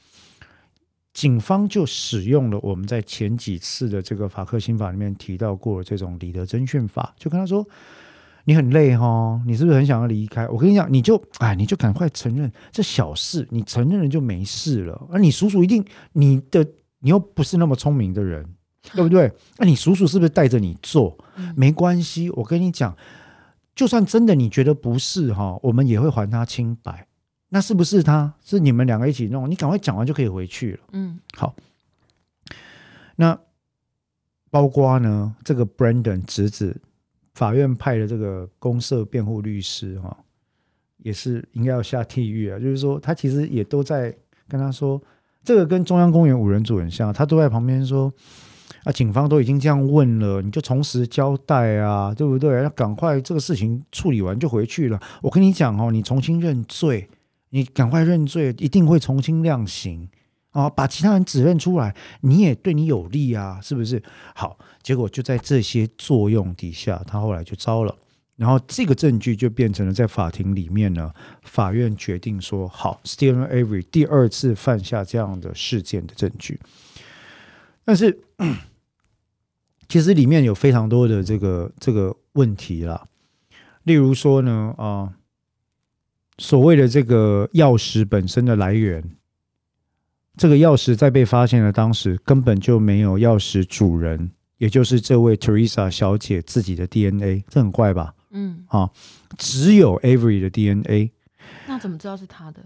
[1.15, 7.67] 警方就使用了我们在前几次的这个法克新法里面提到过的这种李德侦讯法，就跟他说
[8.45, 10.47] ：“你很累哈，你是不是很想要离开？
[10.49, 15.09] 我跟你讲，你就哎，你就赶快承认这小事，你承认了就没事了。
[15.11, 16.65] 而你叔叔一定你的。”
[17.01, 18.45] 你又不是那么聪明的人，
[18.95, 19.31] 对不对？
[19.59, 21.17] 那你叔叔是不是带着你做？
[21.55, 22.97] 没关系，我跟你讲，
[23.75, 27.07] 就算真的你觉得不是哈，我们也会还他清白。
[27.51, 28.35] 那是不是他？
[28.43, 29.49] 是你们两个一起弄？
[29.49, 30.81] 你赶快讲完就可以回去了。
[30.93, 31.55] 嗯，好。
[33.15, 33.39] 那
[34.51, 36.81] 包括呢，这个 Brandon 侄子，
[37.35, 40.17] 法院派的这个公社辩护律师哈，
[40.99, 42.59] 也是应该要下地狱啊。
[42.59, 44.17] 就是说，他其实也都在
[44.49, 45.01] 跟他说。
[45.47, 48.13] 这个跟中央公园五人组很像，他都在旁边说
[48.83, 52.65] ：“啊，警方都已经这样问了，你就从实交代啊，对不对？
[52.65, 55.01] 要赶快这个事情处理完就回去了。
[55.23, 57.09] 我跟你讲哦，你重新认罪，
[57.51, 60.09] 你赶快认罪，一定会重新量刑
[60.51, 64.03] 啊，把其他人指认出来，你也对你有利啊，是不是？
[64.35, 67.95] 好，结果就在这些作用底下，他后来就招了。”
[68.37, 71.11] 然后这个证据就变成了在法庭里面呢，
[71.43, 76.61] 法院决定说好，Steven Avery 第二次犯下这样的事件的证据。
[77.85, 78.19] 但是
[79.89, 83.07] 其实里面有非常多的这个这个问题啦，
[83.85, 85.15] 例如说呢，啊，
[86.37, 89.03] 所谓的这个钥匙本身的来源，
[90.37, 98.13] 这个钥匙在被发现的当时根本就没有钥匙主人，也就是这位 Teresa 小姐自己的 DNA，这很怪吧？
[98.39, 98.91] 嗯，啊，
[99.39, 101.11] 只有 Avery 的 DNA，
[101.67, 102.61] 那怎么知道是他的？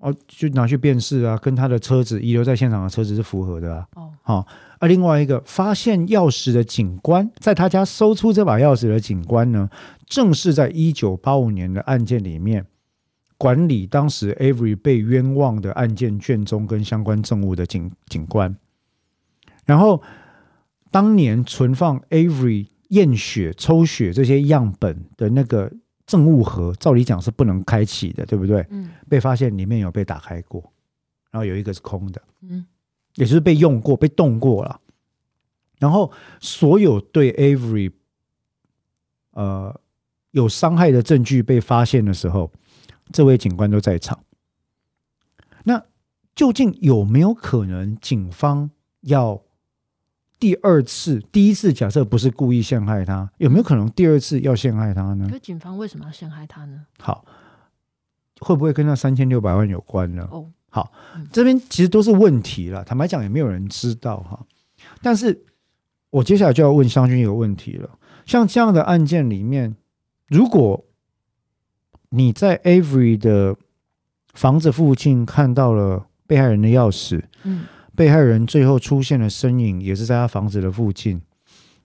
[0.00, 3.86] 哦，就拿去辨识啊，跟他的车子遗留在现场的车子是符合的啊。
[3.94, 4.46] 哦，好，
[4.80, 9.70] 而另外一个发现钥匙的警官，在他家搜出这把钥匙的警官呢，
[10.06, 12.66] 正是在一九八五年的案件里面
[13.38, 18.56] 管理当时 Avery 被冤枉的案件卷宗跟相关证物的警警官。
[19.64, 20.02] 然后
[20.90, 22.66] 当年存放 Avery。
[22.88, 25.72] 验血、抽血这些样本的那个
[26.06, 28.64] 证物盒，照理讲是不能开启的，对不对？
[28.70, 28.90] 嗯。
[29.08, 30.60] 被发现里面有被打开过，
[31.30, 32.64] 然后有一个是空的，嗯，
[33.14, 34.80] 也就是被用过、被动过了。
[35.78, 37.92] 然后所有对 Avery
[39.32, 39.80] 呃
[40.30, 42.52] 有伤害的证据被发现的时候，
[43.12, 44.22] 这位警官都在场。
[45.64, 45.84] 那
[46.34, 48.70] 究竟有没有可能警方
[49.00, 49.45] 要？
[50.46, 55.26] 第二次，第一次假设不是故意陷害他，有没有可能第二次要陷害他呢？
[55.28, 56.86] 可警方为什么要陷害他呢？
[57.00, 57.24] 好，
[58.38, 60.28] 会不会跟那三千六百万有关呢？
[60.30, 60.92] 哦，好，
[61.32, 62.84] 这边其实都是问题了。
[62.84, 64.46] 坦白讲，也没有人知道哈。
[65.02, 65.36] 但是
[66.10, 67.90] 我接下来就要问湘军一个问题了：
[68.24, 69.74] 像这样的案件里面，
[70.28, 70.84] 如果
[72.10, 73.56] 你在 Avery 的
[74.32, 77.64] 房子附近看到了被害人的钥匙，嗯。
[77.96, 81.20] 被害人最后出现的身影也是在他房子的附近，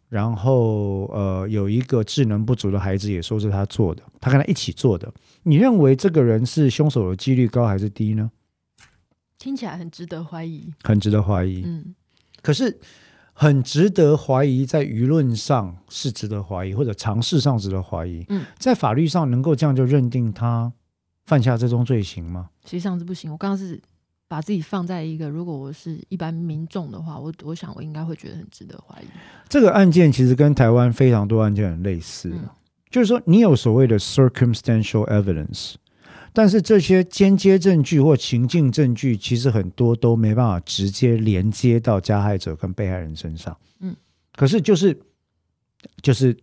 [0.10, 5.12] 然后呃，有一个智能不足的孩子也说是他做的，他跟他一起做的。
[5.44, 8.30] 你认为这个人是凶手的几率高还是低呢？
[9.40, 11.64] 听起来很值得怀疑，很值得怀疑。
[11.66, 11.96] 嗯，
[12.44, 12.80] 可是
[13.34, 18.24] 很值得怀疑，在舆论上是值得怀疑，或者常识上值得怀疑。
[18.30, 20.72] 嗯，在法律上能够这样就认定他
[21.26, 22.50] 犯下这宗罪行吗？
[22.66, 23.32] 实际上是不行。
[23.32, 23.82] 我刚刚是
[24.32, 29.06] 把自己放在一个，如果我是一般民众的话，我我想我应该会觉得很值得怀疑。
[29.50, 32.48] 这个案件其实跟台湾非常多案件很类似，嗯，
[32.90, 35.74] 就是说你有所谓的 circumstantial evidence。
[36.32, 43.58] 但是这些间接证据或情境证据，其实很多都没办法直接连接到加害者跟被害人身上。
[43.82, 43.94] 嗯，
[44.38, 44.98] 可是就是
[46.02, 46.34] 就是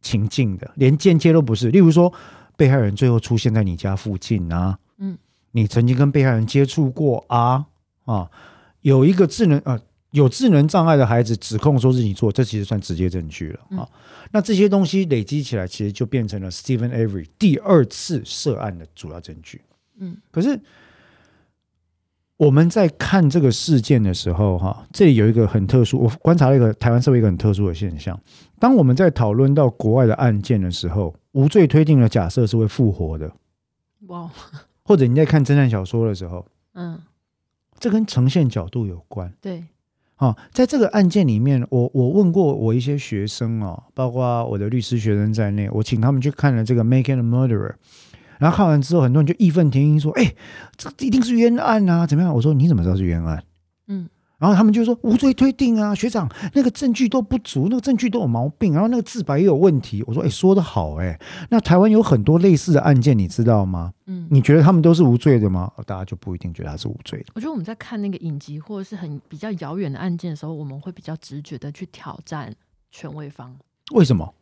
[0.00, 1.68] 情境的，连间接都不是。
[1.70, 2.10] 例如说，
[2.56, 4.83] 被害人最后出现在你家附近啊，嗯，
[5.54, 7.66] 你曾经跟被害人接触过啊
[8.04, 8.30] 啊，
[8.82, 9.80] 有一个智能啊。
[10.14, 13.82] 有智能障碍的孩子指控说是你做，这其实算直接证据了啊。
[14.30, 19.60] 那这些东西累积起来，其实就变成了 Steven Avery 第二次涉案的主要证据。
[19.98, 20.56] 嗯，可是
[22.36, 28.16] 我们在看这个事件的时候，哈，这里有一个很特殊，我观察了一个台湾社会一个很特殊的现象。
[28.60, 33.32] 当我们在讨论到国外的案件的时候，无罪推定的假设是会复活的。
[34.06, 34.30] 哇，
[34.84, 37.00] 或者你在看侦探小说的时候，嗯，
[37.78, 39.32] 这跟呈现角度有关。
[39.40, 39.64] 对。
[40.18, 47.72] 哦，在这个案件里面，我我问过我一些学生哦，包括我的律师学生在内，我请他们去看了这个《Making a Murderer》，
[48.38, 50.34] 然后看完之后，很多人就义愤填膺说：“哎，
[50.76, 53.42] 这一定是冤案啊，怎么样？”我说：“你怎么知道是冤案？”
[54.44, 54.46] 嗯。
[54.46, 60.04] 然后他们就说无罪推定啊，学长，那个证据都不足，那个证据都有毛病，然后那个自白也有问题。
[60.06, 63.94] 我说，哎，说得好，哎，那台湾有很多类似的案件，你知道吗？
[64.06, 65.72] 嗯，你觉得他们都是无罪的吗？
[65.86, 67.26] 大家就不一定觉得他是无罪的。
[67.34, 72.54] 我觉得我们在看那个影集或者是很比较遥远的案件的时候，我们会比较直觉的去挑战
[72.90, 73.56] 权威方。
[73.94, 74.34] 为什么？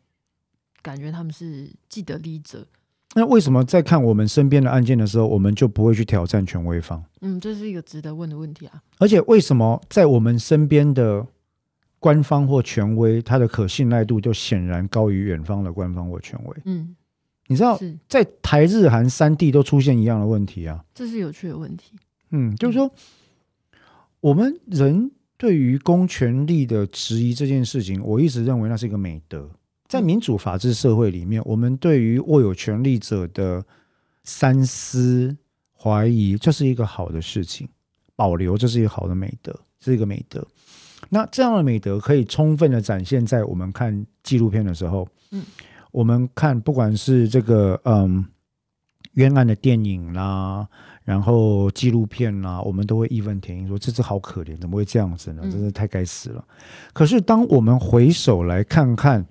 [0.81, 2.67] 感觉他们是既得利益者。
[3.15, 7.03] 那为什么在看我们身边的案件的时候，我们就不会去挑战权威方？
[7.21, 8.81] 嗯，这是一个值得问的问题啊。
[8.97, 11.25] 而且为什么在我们身边的
[11.99, 16.57] 官方或权威，它的可信赖度就显然高于远方的官方或权威？
[16.65, 16.95] 嗯，
[17.47, 20.83] 你知道，在台日韩三地都出现一样的问题啊。
[20.95, 21.93] 这是有趣的问题。
[22.31, 22.91] 嗯，就是说，
[24.21, 29.47] 我们人对于公权力的质疑这件事情，我一直认为那是一个美德。
[29.93, 33.63] 在民主法治社会里面，我们对于握有权力者的
[34.23, 35.37] 三思
[35.71, 37.69] 怀疑，这是一个好的事情。
[38.15, 40.43] 保留，这是一个好的美德，是一个美德。
[41.09, 45.07] 那这样的美德可以充分的展现在我们看纪录片的时候。
[45.29, 45.43] 嗯，
[45.91, 48.25] 我们看不管是这个嗯
[49.11, 50.67] 冤案的电影啦，
[51.03, 55.43] 然后纪录片啦，我们都会义愤填膺说：“这只好可怜，怎么会这样子呢？
[55.43, 56.43] 真是太该死了。”
[56.93, 59.23] 可是当我们回首来看看。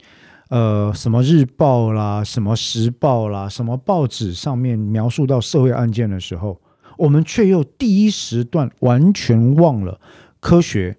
[0.53, 6.61] 呃，什么日报啦，什么时报啦，什么报纸上面描述到社会案件的时候，
[6.99, 9.99] 我们却又第一时段完全忘了
[10.41, 10.99] 科学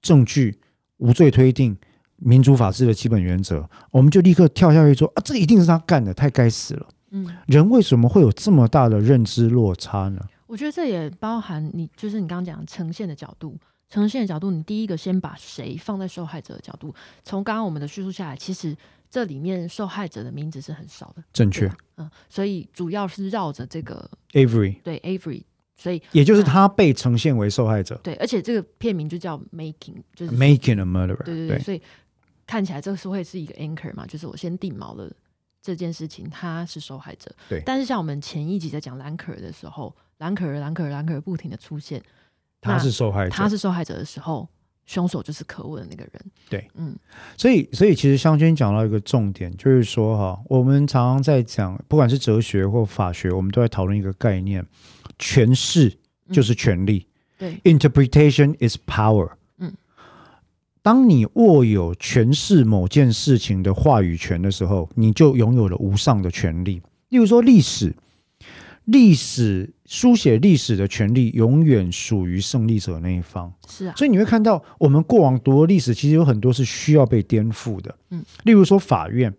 [0.00, 0.58] 证据、
[0.96, 1.76] 无罪推定、
[2.16, 6.88] 民主法治的基本原则，我们就立刻跳下去说啊，这一定是他干的，太该死了。
[7.10, 10.18] 嗯，人为什么会有这么大的认知落差呢？
[10.46, 13.54] 我觉得这也包含你，就是你刚刚讲呈现的角度，
[13.90, 18.74] 呈现的角度，你第一个先把谁放在受害者的角度，从刚刚我们的叙述下来，其实。
[19.14, 25.44] 这里面受害者的名字是很少的，正确，嗯，所以主要是绕着这个 Avery，对 Avery，
[25.76, 31.80] 所以也就是他被呈现为受害者，对，而且这个片名就叫 Making，就是 Making a Murderer，对对对，所以
[32.44, 35.08] 看起来这个是会是一个 anchor 嘛，就是我先定锚了
[35.62, 42.02] 这件事情，他是受害者，对，但是像我们前一集在讲兰可儿的时候，兰可儿、兰可儿、兰可儿不停的出现，
[42.60, 44.48] 他是受害者，他是受害者的时候。
[44.86, 46.24] 凶手就是可恶的那个人。
[46.48, 46.94] 对，嗯，
[47.36, 54.64] 所以，所以其实湘军讲到一个重点，就是说哈，我们常常在讲，不管是哲学或法学，我们都在讨论一个概念：
[55.18, 55.92] 诠释
[56.30, 57.06] 就是权力。
[57.38, 59.30] 对，Interpretation is power。
[59.58, 59.72] 嗯，
[60.82, 66.82] 当你握有诠释某件事情的话语权的时候，你就拥有了无上的权利。
[67.08, 67.94] 例如说历史。
[68.84, 73.52] 历史书写历史的权利永远属于胜利者那一方。
[73.66, 77.94] 是啊，所以你会看到，我们过往读的历史其实有很多是需要被颠覆的。
[78.10, 79.34] 嗯，例如说，法院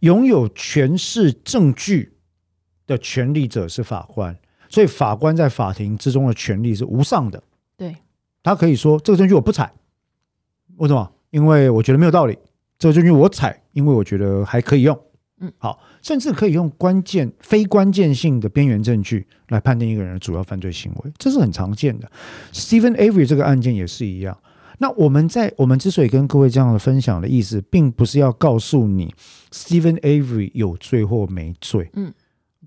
[0.00, 2.12] 拥有诠释证据
[2.86, 4.36] 的权利者是法官，
[4.68, 7.42] 所以法官在法庭之中的权利是无上的。
[7.76, 7.96] 对，
[8.42, 9.72] 他可以说这个证据我不采，
[10.76, 11.10] 为什么？
[11.30, 12.38] 因为我觉得没有道理。
[12.78, 14.96] 这个证据我采，因为我觉得还可以用。
[15.44, 22.10] 嗯，好，甚至可以用关键、非关键性的边缘证据来判定一个人的主要犯罪行为，这是很常见的。
[22.52, 24.36] Stephen Avery 这个案件也是一样。
[24.78, 29.14] 那我们在我们之所以跟各位这样的分享的意思，并不是要告诉你
[29.52, 32.12] Stephen Avery 有罪或没罪，嗯，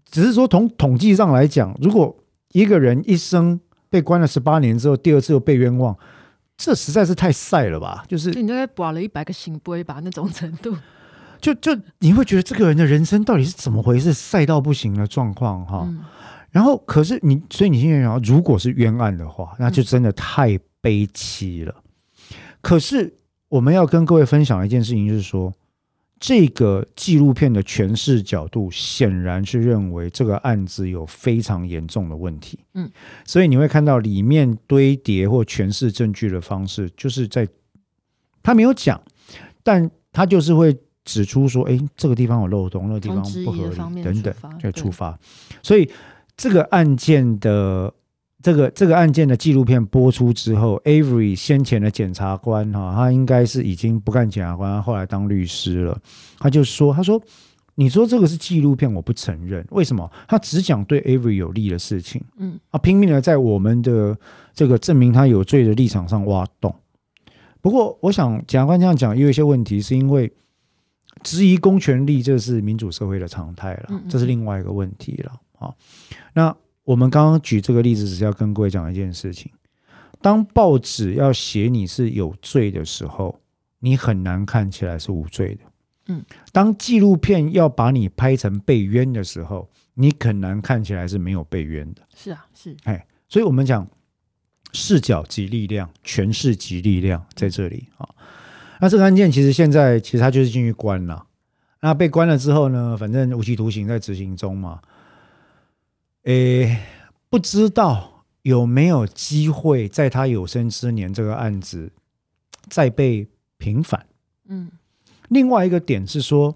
[0.09, 2.15] 只是说从统计上来讲，如果
[2.53, 3.59] 一个人一生
[3.89, 5.95] 被关了十八年之后，第二次又被冤枉，
[6.55, 8.05] 这实在是太晒了吧？
[8.07, 10.75] 就是你大概补了一百个行规吧，那种程度，
[11.41, 15.83] 就就你会觉得这个人的人生到底是怎么回事，晒到不行的状况哈。
[15.88, 16.03] 嗯、
[16.51, 21.73] 然后可是你，所以你现在想，如果是冤案的话，那就真的太悲凄了。
[21.77, 21.83] 嗯
[22.59, 23.13] 可是
[23.47, 25.53] 我们要跟各位分享一件事情，就是说，
[26.19, 32.59] 这个纪录片的诠释角度显然是认为这个案子有非常严重的问题。
[32.73, 32.89] 嗯，
[33.25, 37.47] 所以你会看到里面堆叠或诠释证据的方式，就是在
[38.43, 39.01] 他没有讲，
[39.63, 40.75] 但他就是会
[41.08, 45.18] 指出说，哎，这个地方有漏洞，那个地方不合理，等等，就出发。
[45.64, 45.89] 所以
[46.36, 47.91] 这个案件的。
[48.39, 55.99] 这个这个案件的纪录片播出之后，Avery 先前的检察官哈，他应该是已经不干检察官，他后来当律师了。
[56.38, 57.20] 他就说：“他说，
[57.74, 59.66] 你说这个是纪录片，我不承认。
[59.72, 60.10] 为什么？
[60.28, 64.16] 他只讲对 Avery 有利的事情，嗯，啊，拼命的在我们的
[64.53, 66.74] 这个证明他有罪的立场上挖洞。
[67.60, 70.32] 不过，我想检察官这样讲也有一些问题，是因为
[71.24, 75.41] 质疑公权力，这是民主社会的常态了，这是另外一个问题了。
[75.59, 75.74] 啊，
[76.34, 76.55] 那。
[76.88, 79.51] 我们刚刚举这个例子，只是要跟各位讲一件事情：
[80.22, 83.41] 当报纸要写你是有罪的时候，
[83.80, 85.65] 你很难看起来是无罪的。
[86.05, 92.01] 嗯，当纪录片要把你拍成被冤的时候，你很难看起来是没有被冤的。
[92.15, 92.74] 是啊，是。
[92.86, 93.86] 哎，所以我们讲
[94.72, 98.07] 视角及力量，诠释及力量，在这里啊。
[98.80, 101.25] 那这个案件其实现在其实他就是进去关了。
[101.82, 104.82] 那被关了之后呢，反正无期徒刑在执行中嘛。
[106.23, 106.84] 诶，
[107.30, 111.91] 不知道有没有机会在他有生之年这个案子
[112.69, 114.05] 再被平反？
[114.47, 114.71] 嗯，
[115.30, 116.55] 另外一个点是说，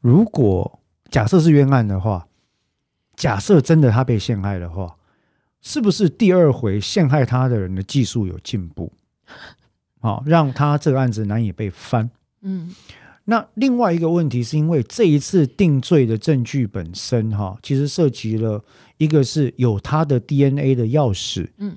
[0.00, 2.28] 如果假设是冤案的话，
[3.16, 4.96] 假设真的他被陷害的话，
[5.60, 8.92] 是不是第二回陷害他的人的技术有进步？
[10.00, 12.10] 好，让他这个案子难以被翻。
[12.42, 12.74] 嗯。
[13.30, 18.64] 那另外一个问题是因为这一次定罪的证据本身哈，其实涉及了
[18.96, 21.76] 一个是有他的 DNA 的钥匙，嗯，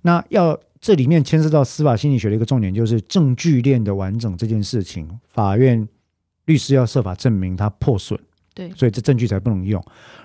[0.00, 5.86] 那要这里面牵涉到司法心理学的一个重点，就是证据链的完整这件事情，法院
[6.46, 8.18] 律师要设法证明它破损，
[8.54, 9.82] 对，所以这证据才不能用。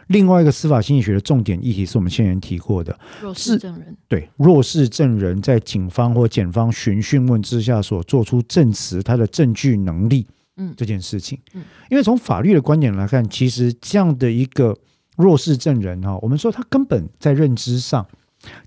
[0.07, 10.25] 另外一个司法心理学的重点议题是我们先前提过的弱势证人，对，弱势证人在警方或检方询讯问之下所做出证词，他的证据能力。
[10.59, 14.75] 嗯，这件事情，嗯，因为从法律的观点来看，其实这样的一个
[15.15, 18.07] 弱势证人哈，我们说他根本在认知上，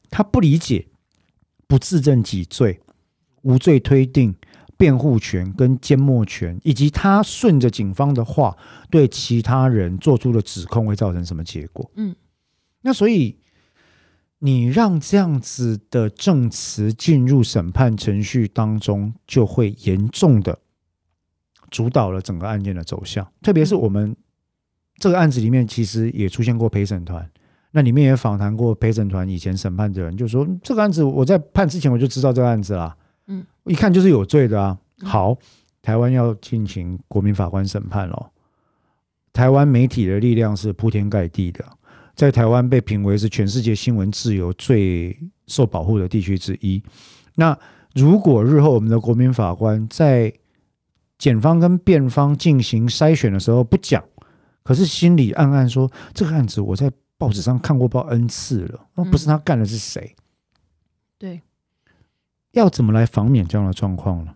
[0.08, 0.86] 他不理解
[1.66, 2.78] 不自证己罪、
[3.42, 4.32] 无罪推定、
[4.80, 8.56] 辩护权跟缄默权，以及他顺着警方的话
[8.90, 11.90] 对其他人做出的指控会造成什么结果。
[11.96, 12.16] 嗯，
[12.80, 13.36] 那所以
[14.38, 20.58] 你让这样子的证词进入审判程序当中，就会严重的。
[21.70, 24.16] 主导了整个案件的走向，特别是我们
[24.96, 27.30] 这个案子里面，其实也出现过陪审团，
[27.70, 32.99] 那里面也访谈过陪审团以前审判的人，就说这个案子我在判之前我就知道这个案子啦，嗯，
[33.70, 34.76] 一看就是有罪的啊。
[35.02, 35.36] 好，
[35.80, 38.30] 台湾要进行国民法官审判了，
[39.32, 41.64] 台湾媒体的力量是铺天盖地的，
[42.16, 45.16] 在台湾被评为是全世界新闻自由最
[45.46, 46.82] 受保护的地区之一。
[47.36, 47.56] 那
[47.94, 50.32] 如果日后我们的国民法官在
[51.16, 54.02] 检方跟辩方进行筛选的时候不讲，
[54.64, 60.14] 可是心里暗暗说：“这个案子我在报纸上看过报 N 次了，那不是他干的是谁？”
[61.18, 61.40] 对，
[62.53, 64.34] 要怎么来防免这样的状况呢？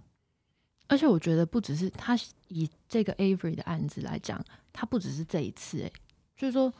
[0.87, 2.17] 而且我觉得不只是他
[2.49, 5.91] 以这个 Avery 的案子来讲，他不只是这一次，哎，
[6.37, 6.73] 就是说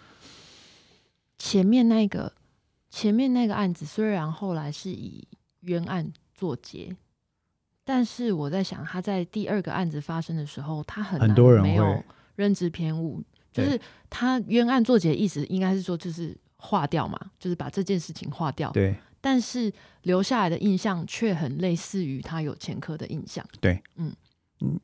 [1.39, 2.33] 前面那个
[2.91, 5.27] 前面那个案子虽然后来是以
[5.61, 6.95] 冤案作结。
[7.87, 12.03] 但是我在想，他在第二个案子发生的时候，他很多人没有
[12.35, 13.23] 认知偏误，
[13.53, 13.79] 就是
[14.09, 18.71] 他冤案作结的意思，应该是说就是化掉嘛，就是把这件事情化掉。
[18.71, 18.97] 对。
[19.25, 19.73] 但是
[20.03, 23.43] 留下来的印象却很类似于他有前科的印象。
[23.59, 24.13] 对，嗯
[24.61, 24.79] 嗯，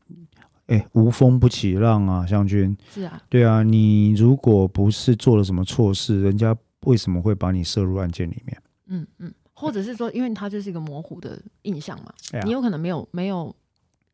[0.69, 2.75] 哎，无风不起浪啊，湘君。
[2.91, 3.23] 是啊。
[3.29, 8.63] 对啊，你如果不是做了什么错事，人家为什么会把你摄入案件里面？
[8.87, 9.35] 嗯嗯。
[9.53, 12.15] 或者是说，因为他就是一个模糊的印象嘛，
[12.47, 13.55] 你有可能没有没有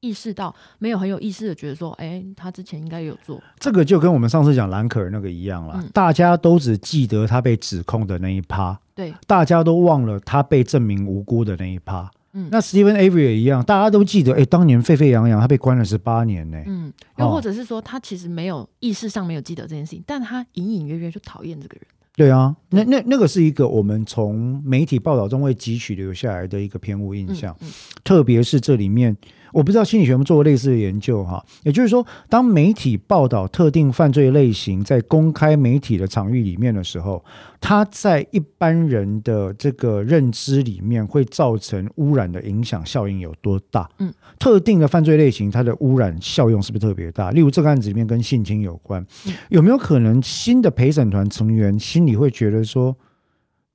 [0.06, 3.42] 意识到，没有很有意识的觉得说，哎，他之前应该有做。
[3.58, 12.10] 这个就跟我们上次讲兰可儿那个一样了，嗯、大家都只记得他被指控的那一趴，对，大家都忘了他被证明无辜的那一趴。
[12.32, 16.62] 嗯，那 Steven Avery 也一样，大家都记得，哎，当年沸沸扬扬，他被关了十八年呢。
[16.66, 21.86] 嗯，又或者是说，他其实没有意识上没有记得这件事情，但他隐隐约约就讨厌这个人。
[22.14, 27.72] 对啊，那那那个是一个我们从媒体报道中会汲取留下来的一个偏误印象，嗯嗯、
[28.04, 29.16] 特别是这里面。
[29.56, 37.24] 我不知道心理学有没有做过类似的研究哈，也就是说，当媒体报道特定犯罪类型在公开媒体的场域里面的时候，
[37.58, 43.88] 它在一般人的这个认知里面会造成污染的影响效应有多大？
[43.98, 47.30] 嗯，特定的犯罪类型它的污染效用是不是特别大？
[47.30, 49.02] 例如这个案子里面跟性侵有关，
[49.48, 52.94] 有没有可能新的陪审团成员心里会觉得说，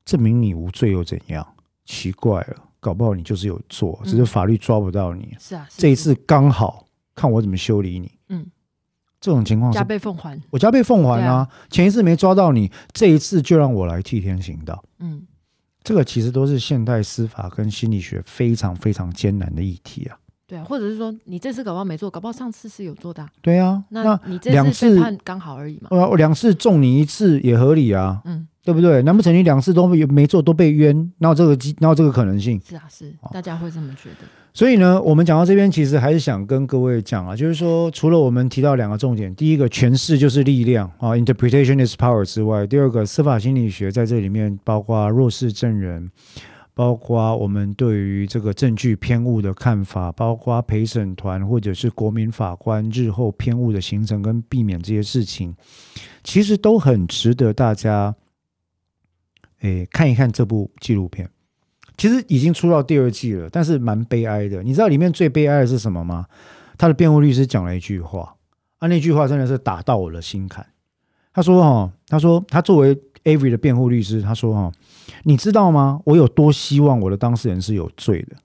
[0.05, 1.55] 证明你无罪又怎样？
[1.85, 2.70] 奇怪了。
[2.81, 5.29] 搞不好你就是有做，只是法律抓不到你。
[5.31, 8.11] 嗯、是啊，这一次刚好看我怎么修理你。
[8.29, 8.45] 嗯，
[9.21, 11.35] 这种情况加倍奉还，我加倍奉还啊！
[11.35, 14.83] 啊前一次没抓到你，这一次就让我来替天行道。
[14.97, 15.21] 嗯，
[15.83, 20.17] 这个其实都是现代司法跟心理学非常非常艰难的议题啊。
[20.47, 23.25] 对啊，或者是说你这次搞不好没做，搞不好上次是有做的。
[23.41, 25.89] 对啊，那你这次刚好而已嘛。
[25.91, 28.21] 呃，两次中你一次也合理啊。
[28.25, 28.47] 嗯。
[28.63, 29.01] 对不对？
[29.01, 31.11] 难不成你两次都没没做都被冤？
[31.17, 31.75] 哪有这个机？
[31.79, 32.61] 哪有这个可能性？
[32.67, 34.27] 是啊，是大家会这么觉得。
[34.53, 46.11] 所以呢，我们讲到这边，其实还是想跟各位讲啊，就是说，除了我们提到两个重点，第一个诠释就是力量啊，interpretation is power 之外，第二个司法心理学在这里面包括弱势证人，
[46.75, 55.55] 包括我们对于这个证据偏误的看法，包括陪审团或者是国民法官日后偏误的形成跟避免这些事情，
[56.23, 58.13] 其实都很值得大家。
[59.61, 61.29] 诶，看一看这部纪录片，
[61.97, 64.63] 其实已经出到第二季了，但是蛮悲哀的。
[64.63, 66.25] 你知道里面最悲哀的是什么吗？
[66.77, 68.35] 他的辩护律师讲了一句话，
[68.79, 70.65] 啊，那句话真的是打到我的心坎。
[71.31, 74.71] 他说：“哈，他说他作为 Avery 的辩护律师，他说哈，
[75.25, 76.01] 你知道吗？
[76.05, 78.37] 我有多希望我的当事人是有罪的。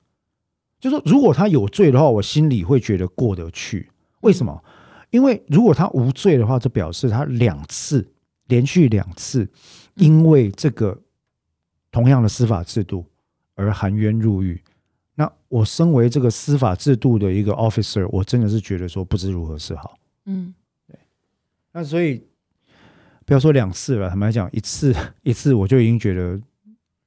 [0.78, 3.88] 就说如果他有罪的话，我心里会觉得过得去。
[4.20, 4.62] 为什么？
[5.08, 8.06] 因为如果他无罪的话，就表示他两次
[8.48, 9.48] 连续两次
[9.94, 11.00] 因为这个。”
[11.96, 13.06] 同样的司法制度
[13.54, 14.62] 而含冤入狱，
[15.14, 19.96] 那我身为这个司法制度的一个 officer，我真的是觉得说不知如何是好。
[20.26, 20.54] 嗯，
[20.86, 20.94] 对。
[21.72, 22.22] 那所以
[23.24, 24.94] 不要说两次了，坦白讲，一次
[25.24, 26.38] 一次我就已经觉得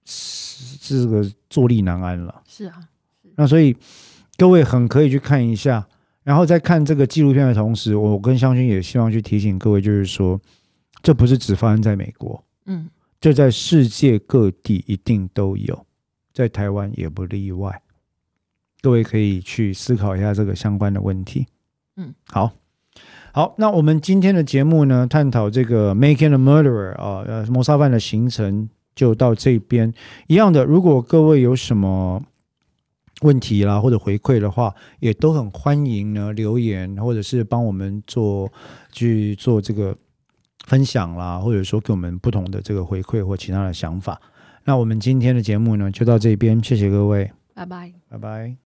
[0.06, 2.42] 是这个坐立难安了。
[2.48, 2.90] 是啊，
[3.22, 3.32] 是。
[3.36, 3.78] 那所以
[4.38, 5.88] 各位很可以去看一下，
[6.24, 10.42] 然后在看这个纪录片的同时，我跟湘军也希望去提醒各位，就是说
[11.04, 12.44] 这不是只发生在美国。
[12.66, 12.90] 嗯。
[13.22, 15.86] 这在世界各地一定都有，
[16.34, 17.82] 在台湾也不例外。
[18.82, 21.46] 各位可以去思考一下这个相关的问题。
[21.98, 22.52] 嗯，好，
[23.34, 29.94] 好，那我们今天的节目呢，探讨这个 Making a Murderer 啊，呃，谋杀犯的行程就到这边。
[30.28, 32.24] 一样的，如果各位有什么
[33.20, 38.50] 问题啦或者回馈的话，也都很欢迎呢留言，或者是帮我们做
[38.94, 39.94] 去做这个。
[40.70, 44.22] 分享啦，或者说给我们不同的这个回馈或其他的想法。
[44.64, 48.69] 那我们今天的节目呢，就到这边，谢谢各位，拜拜，拜拜。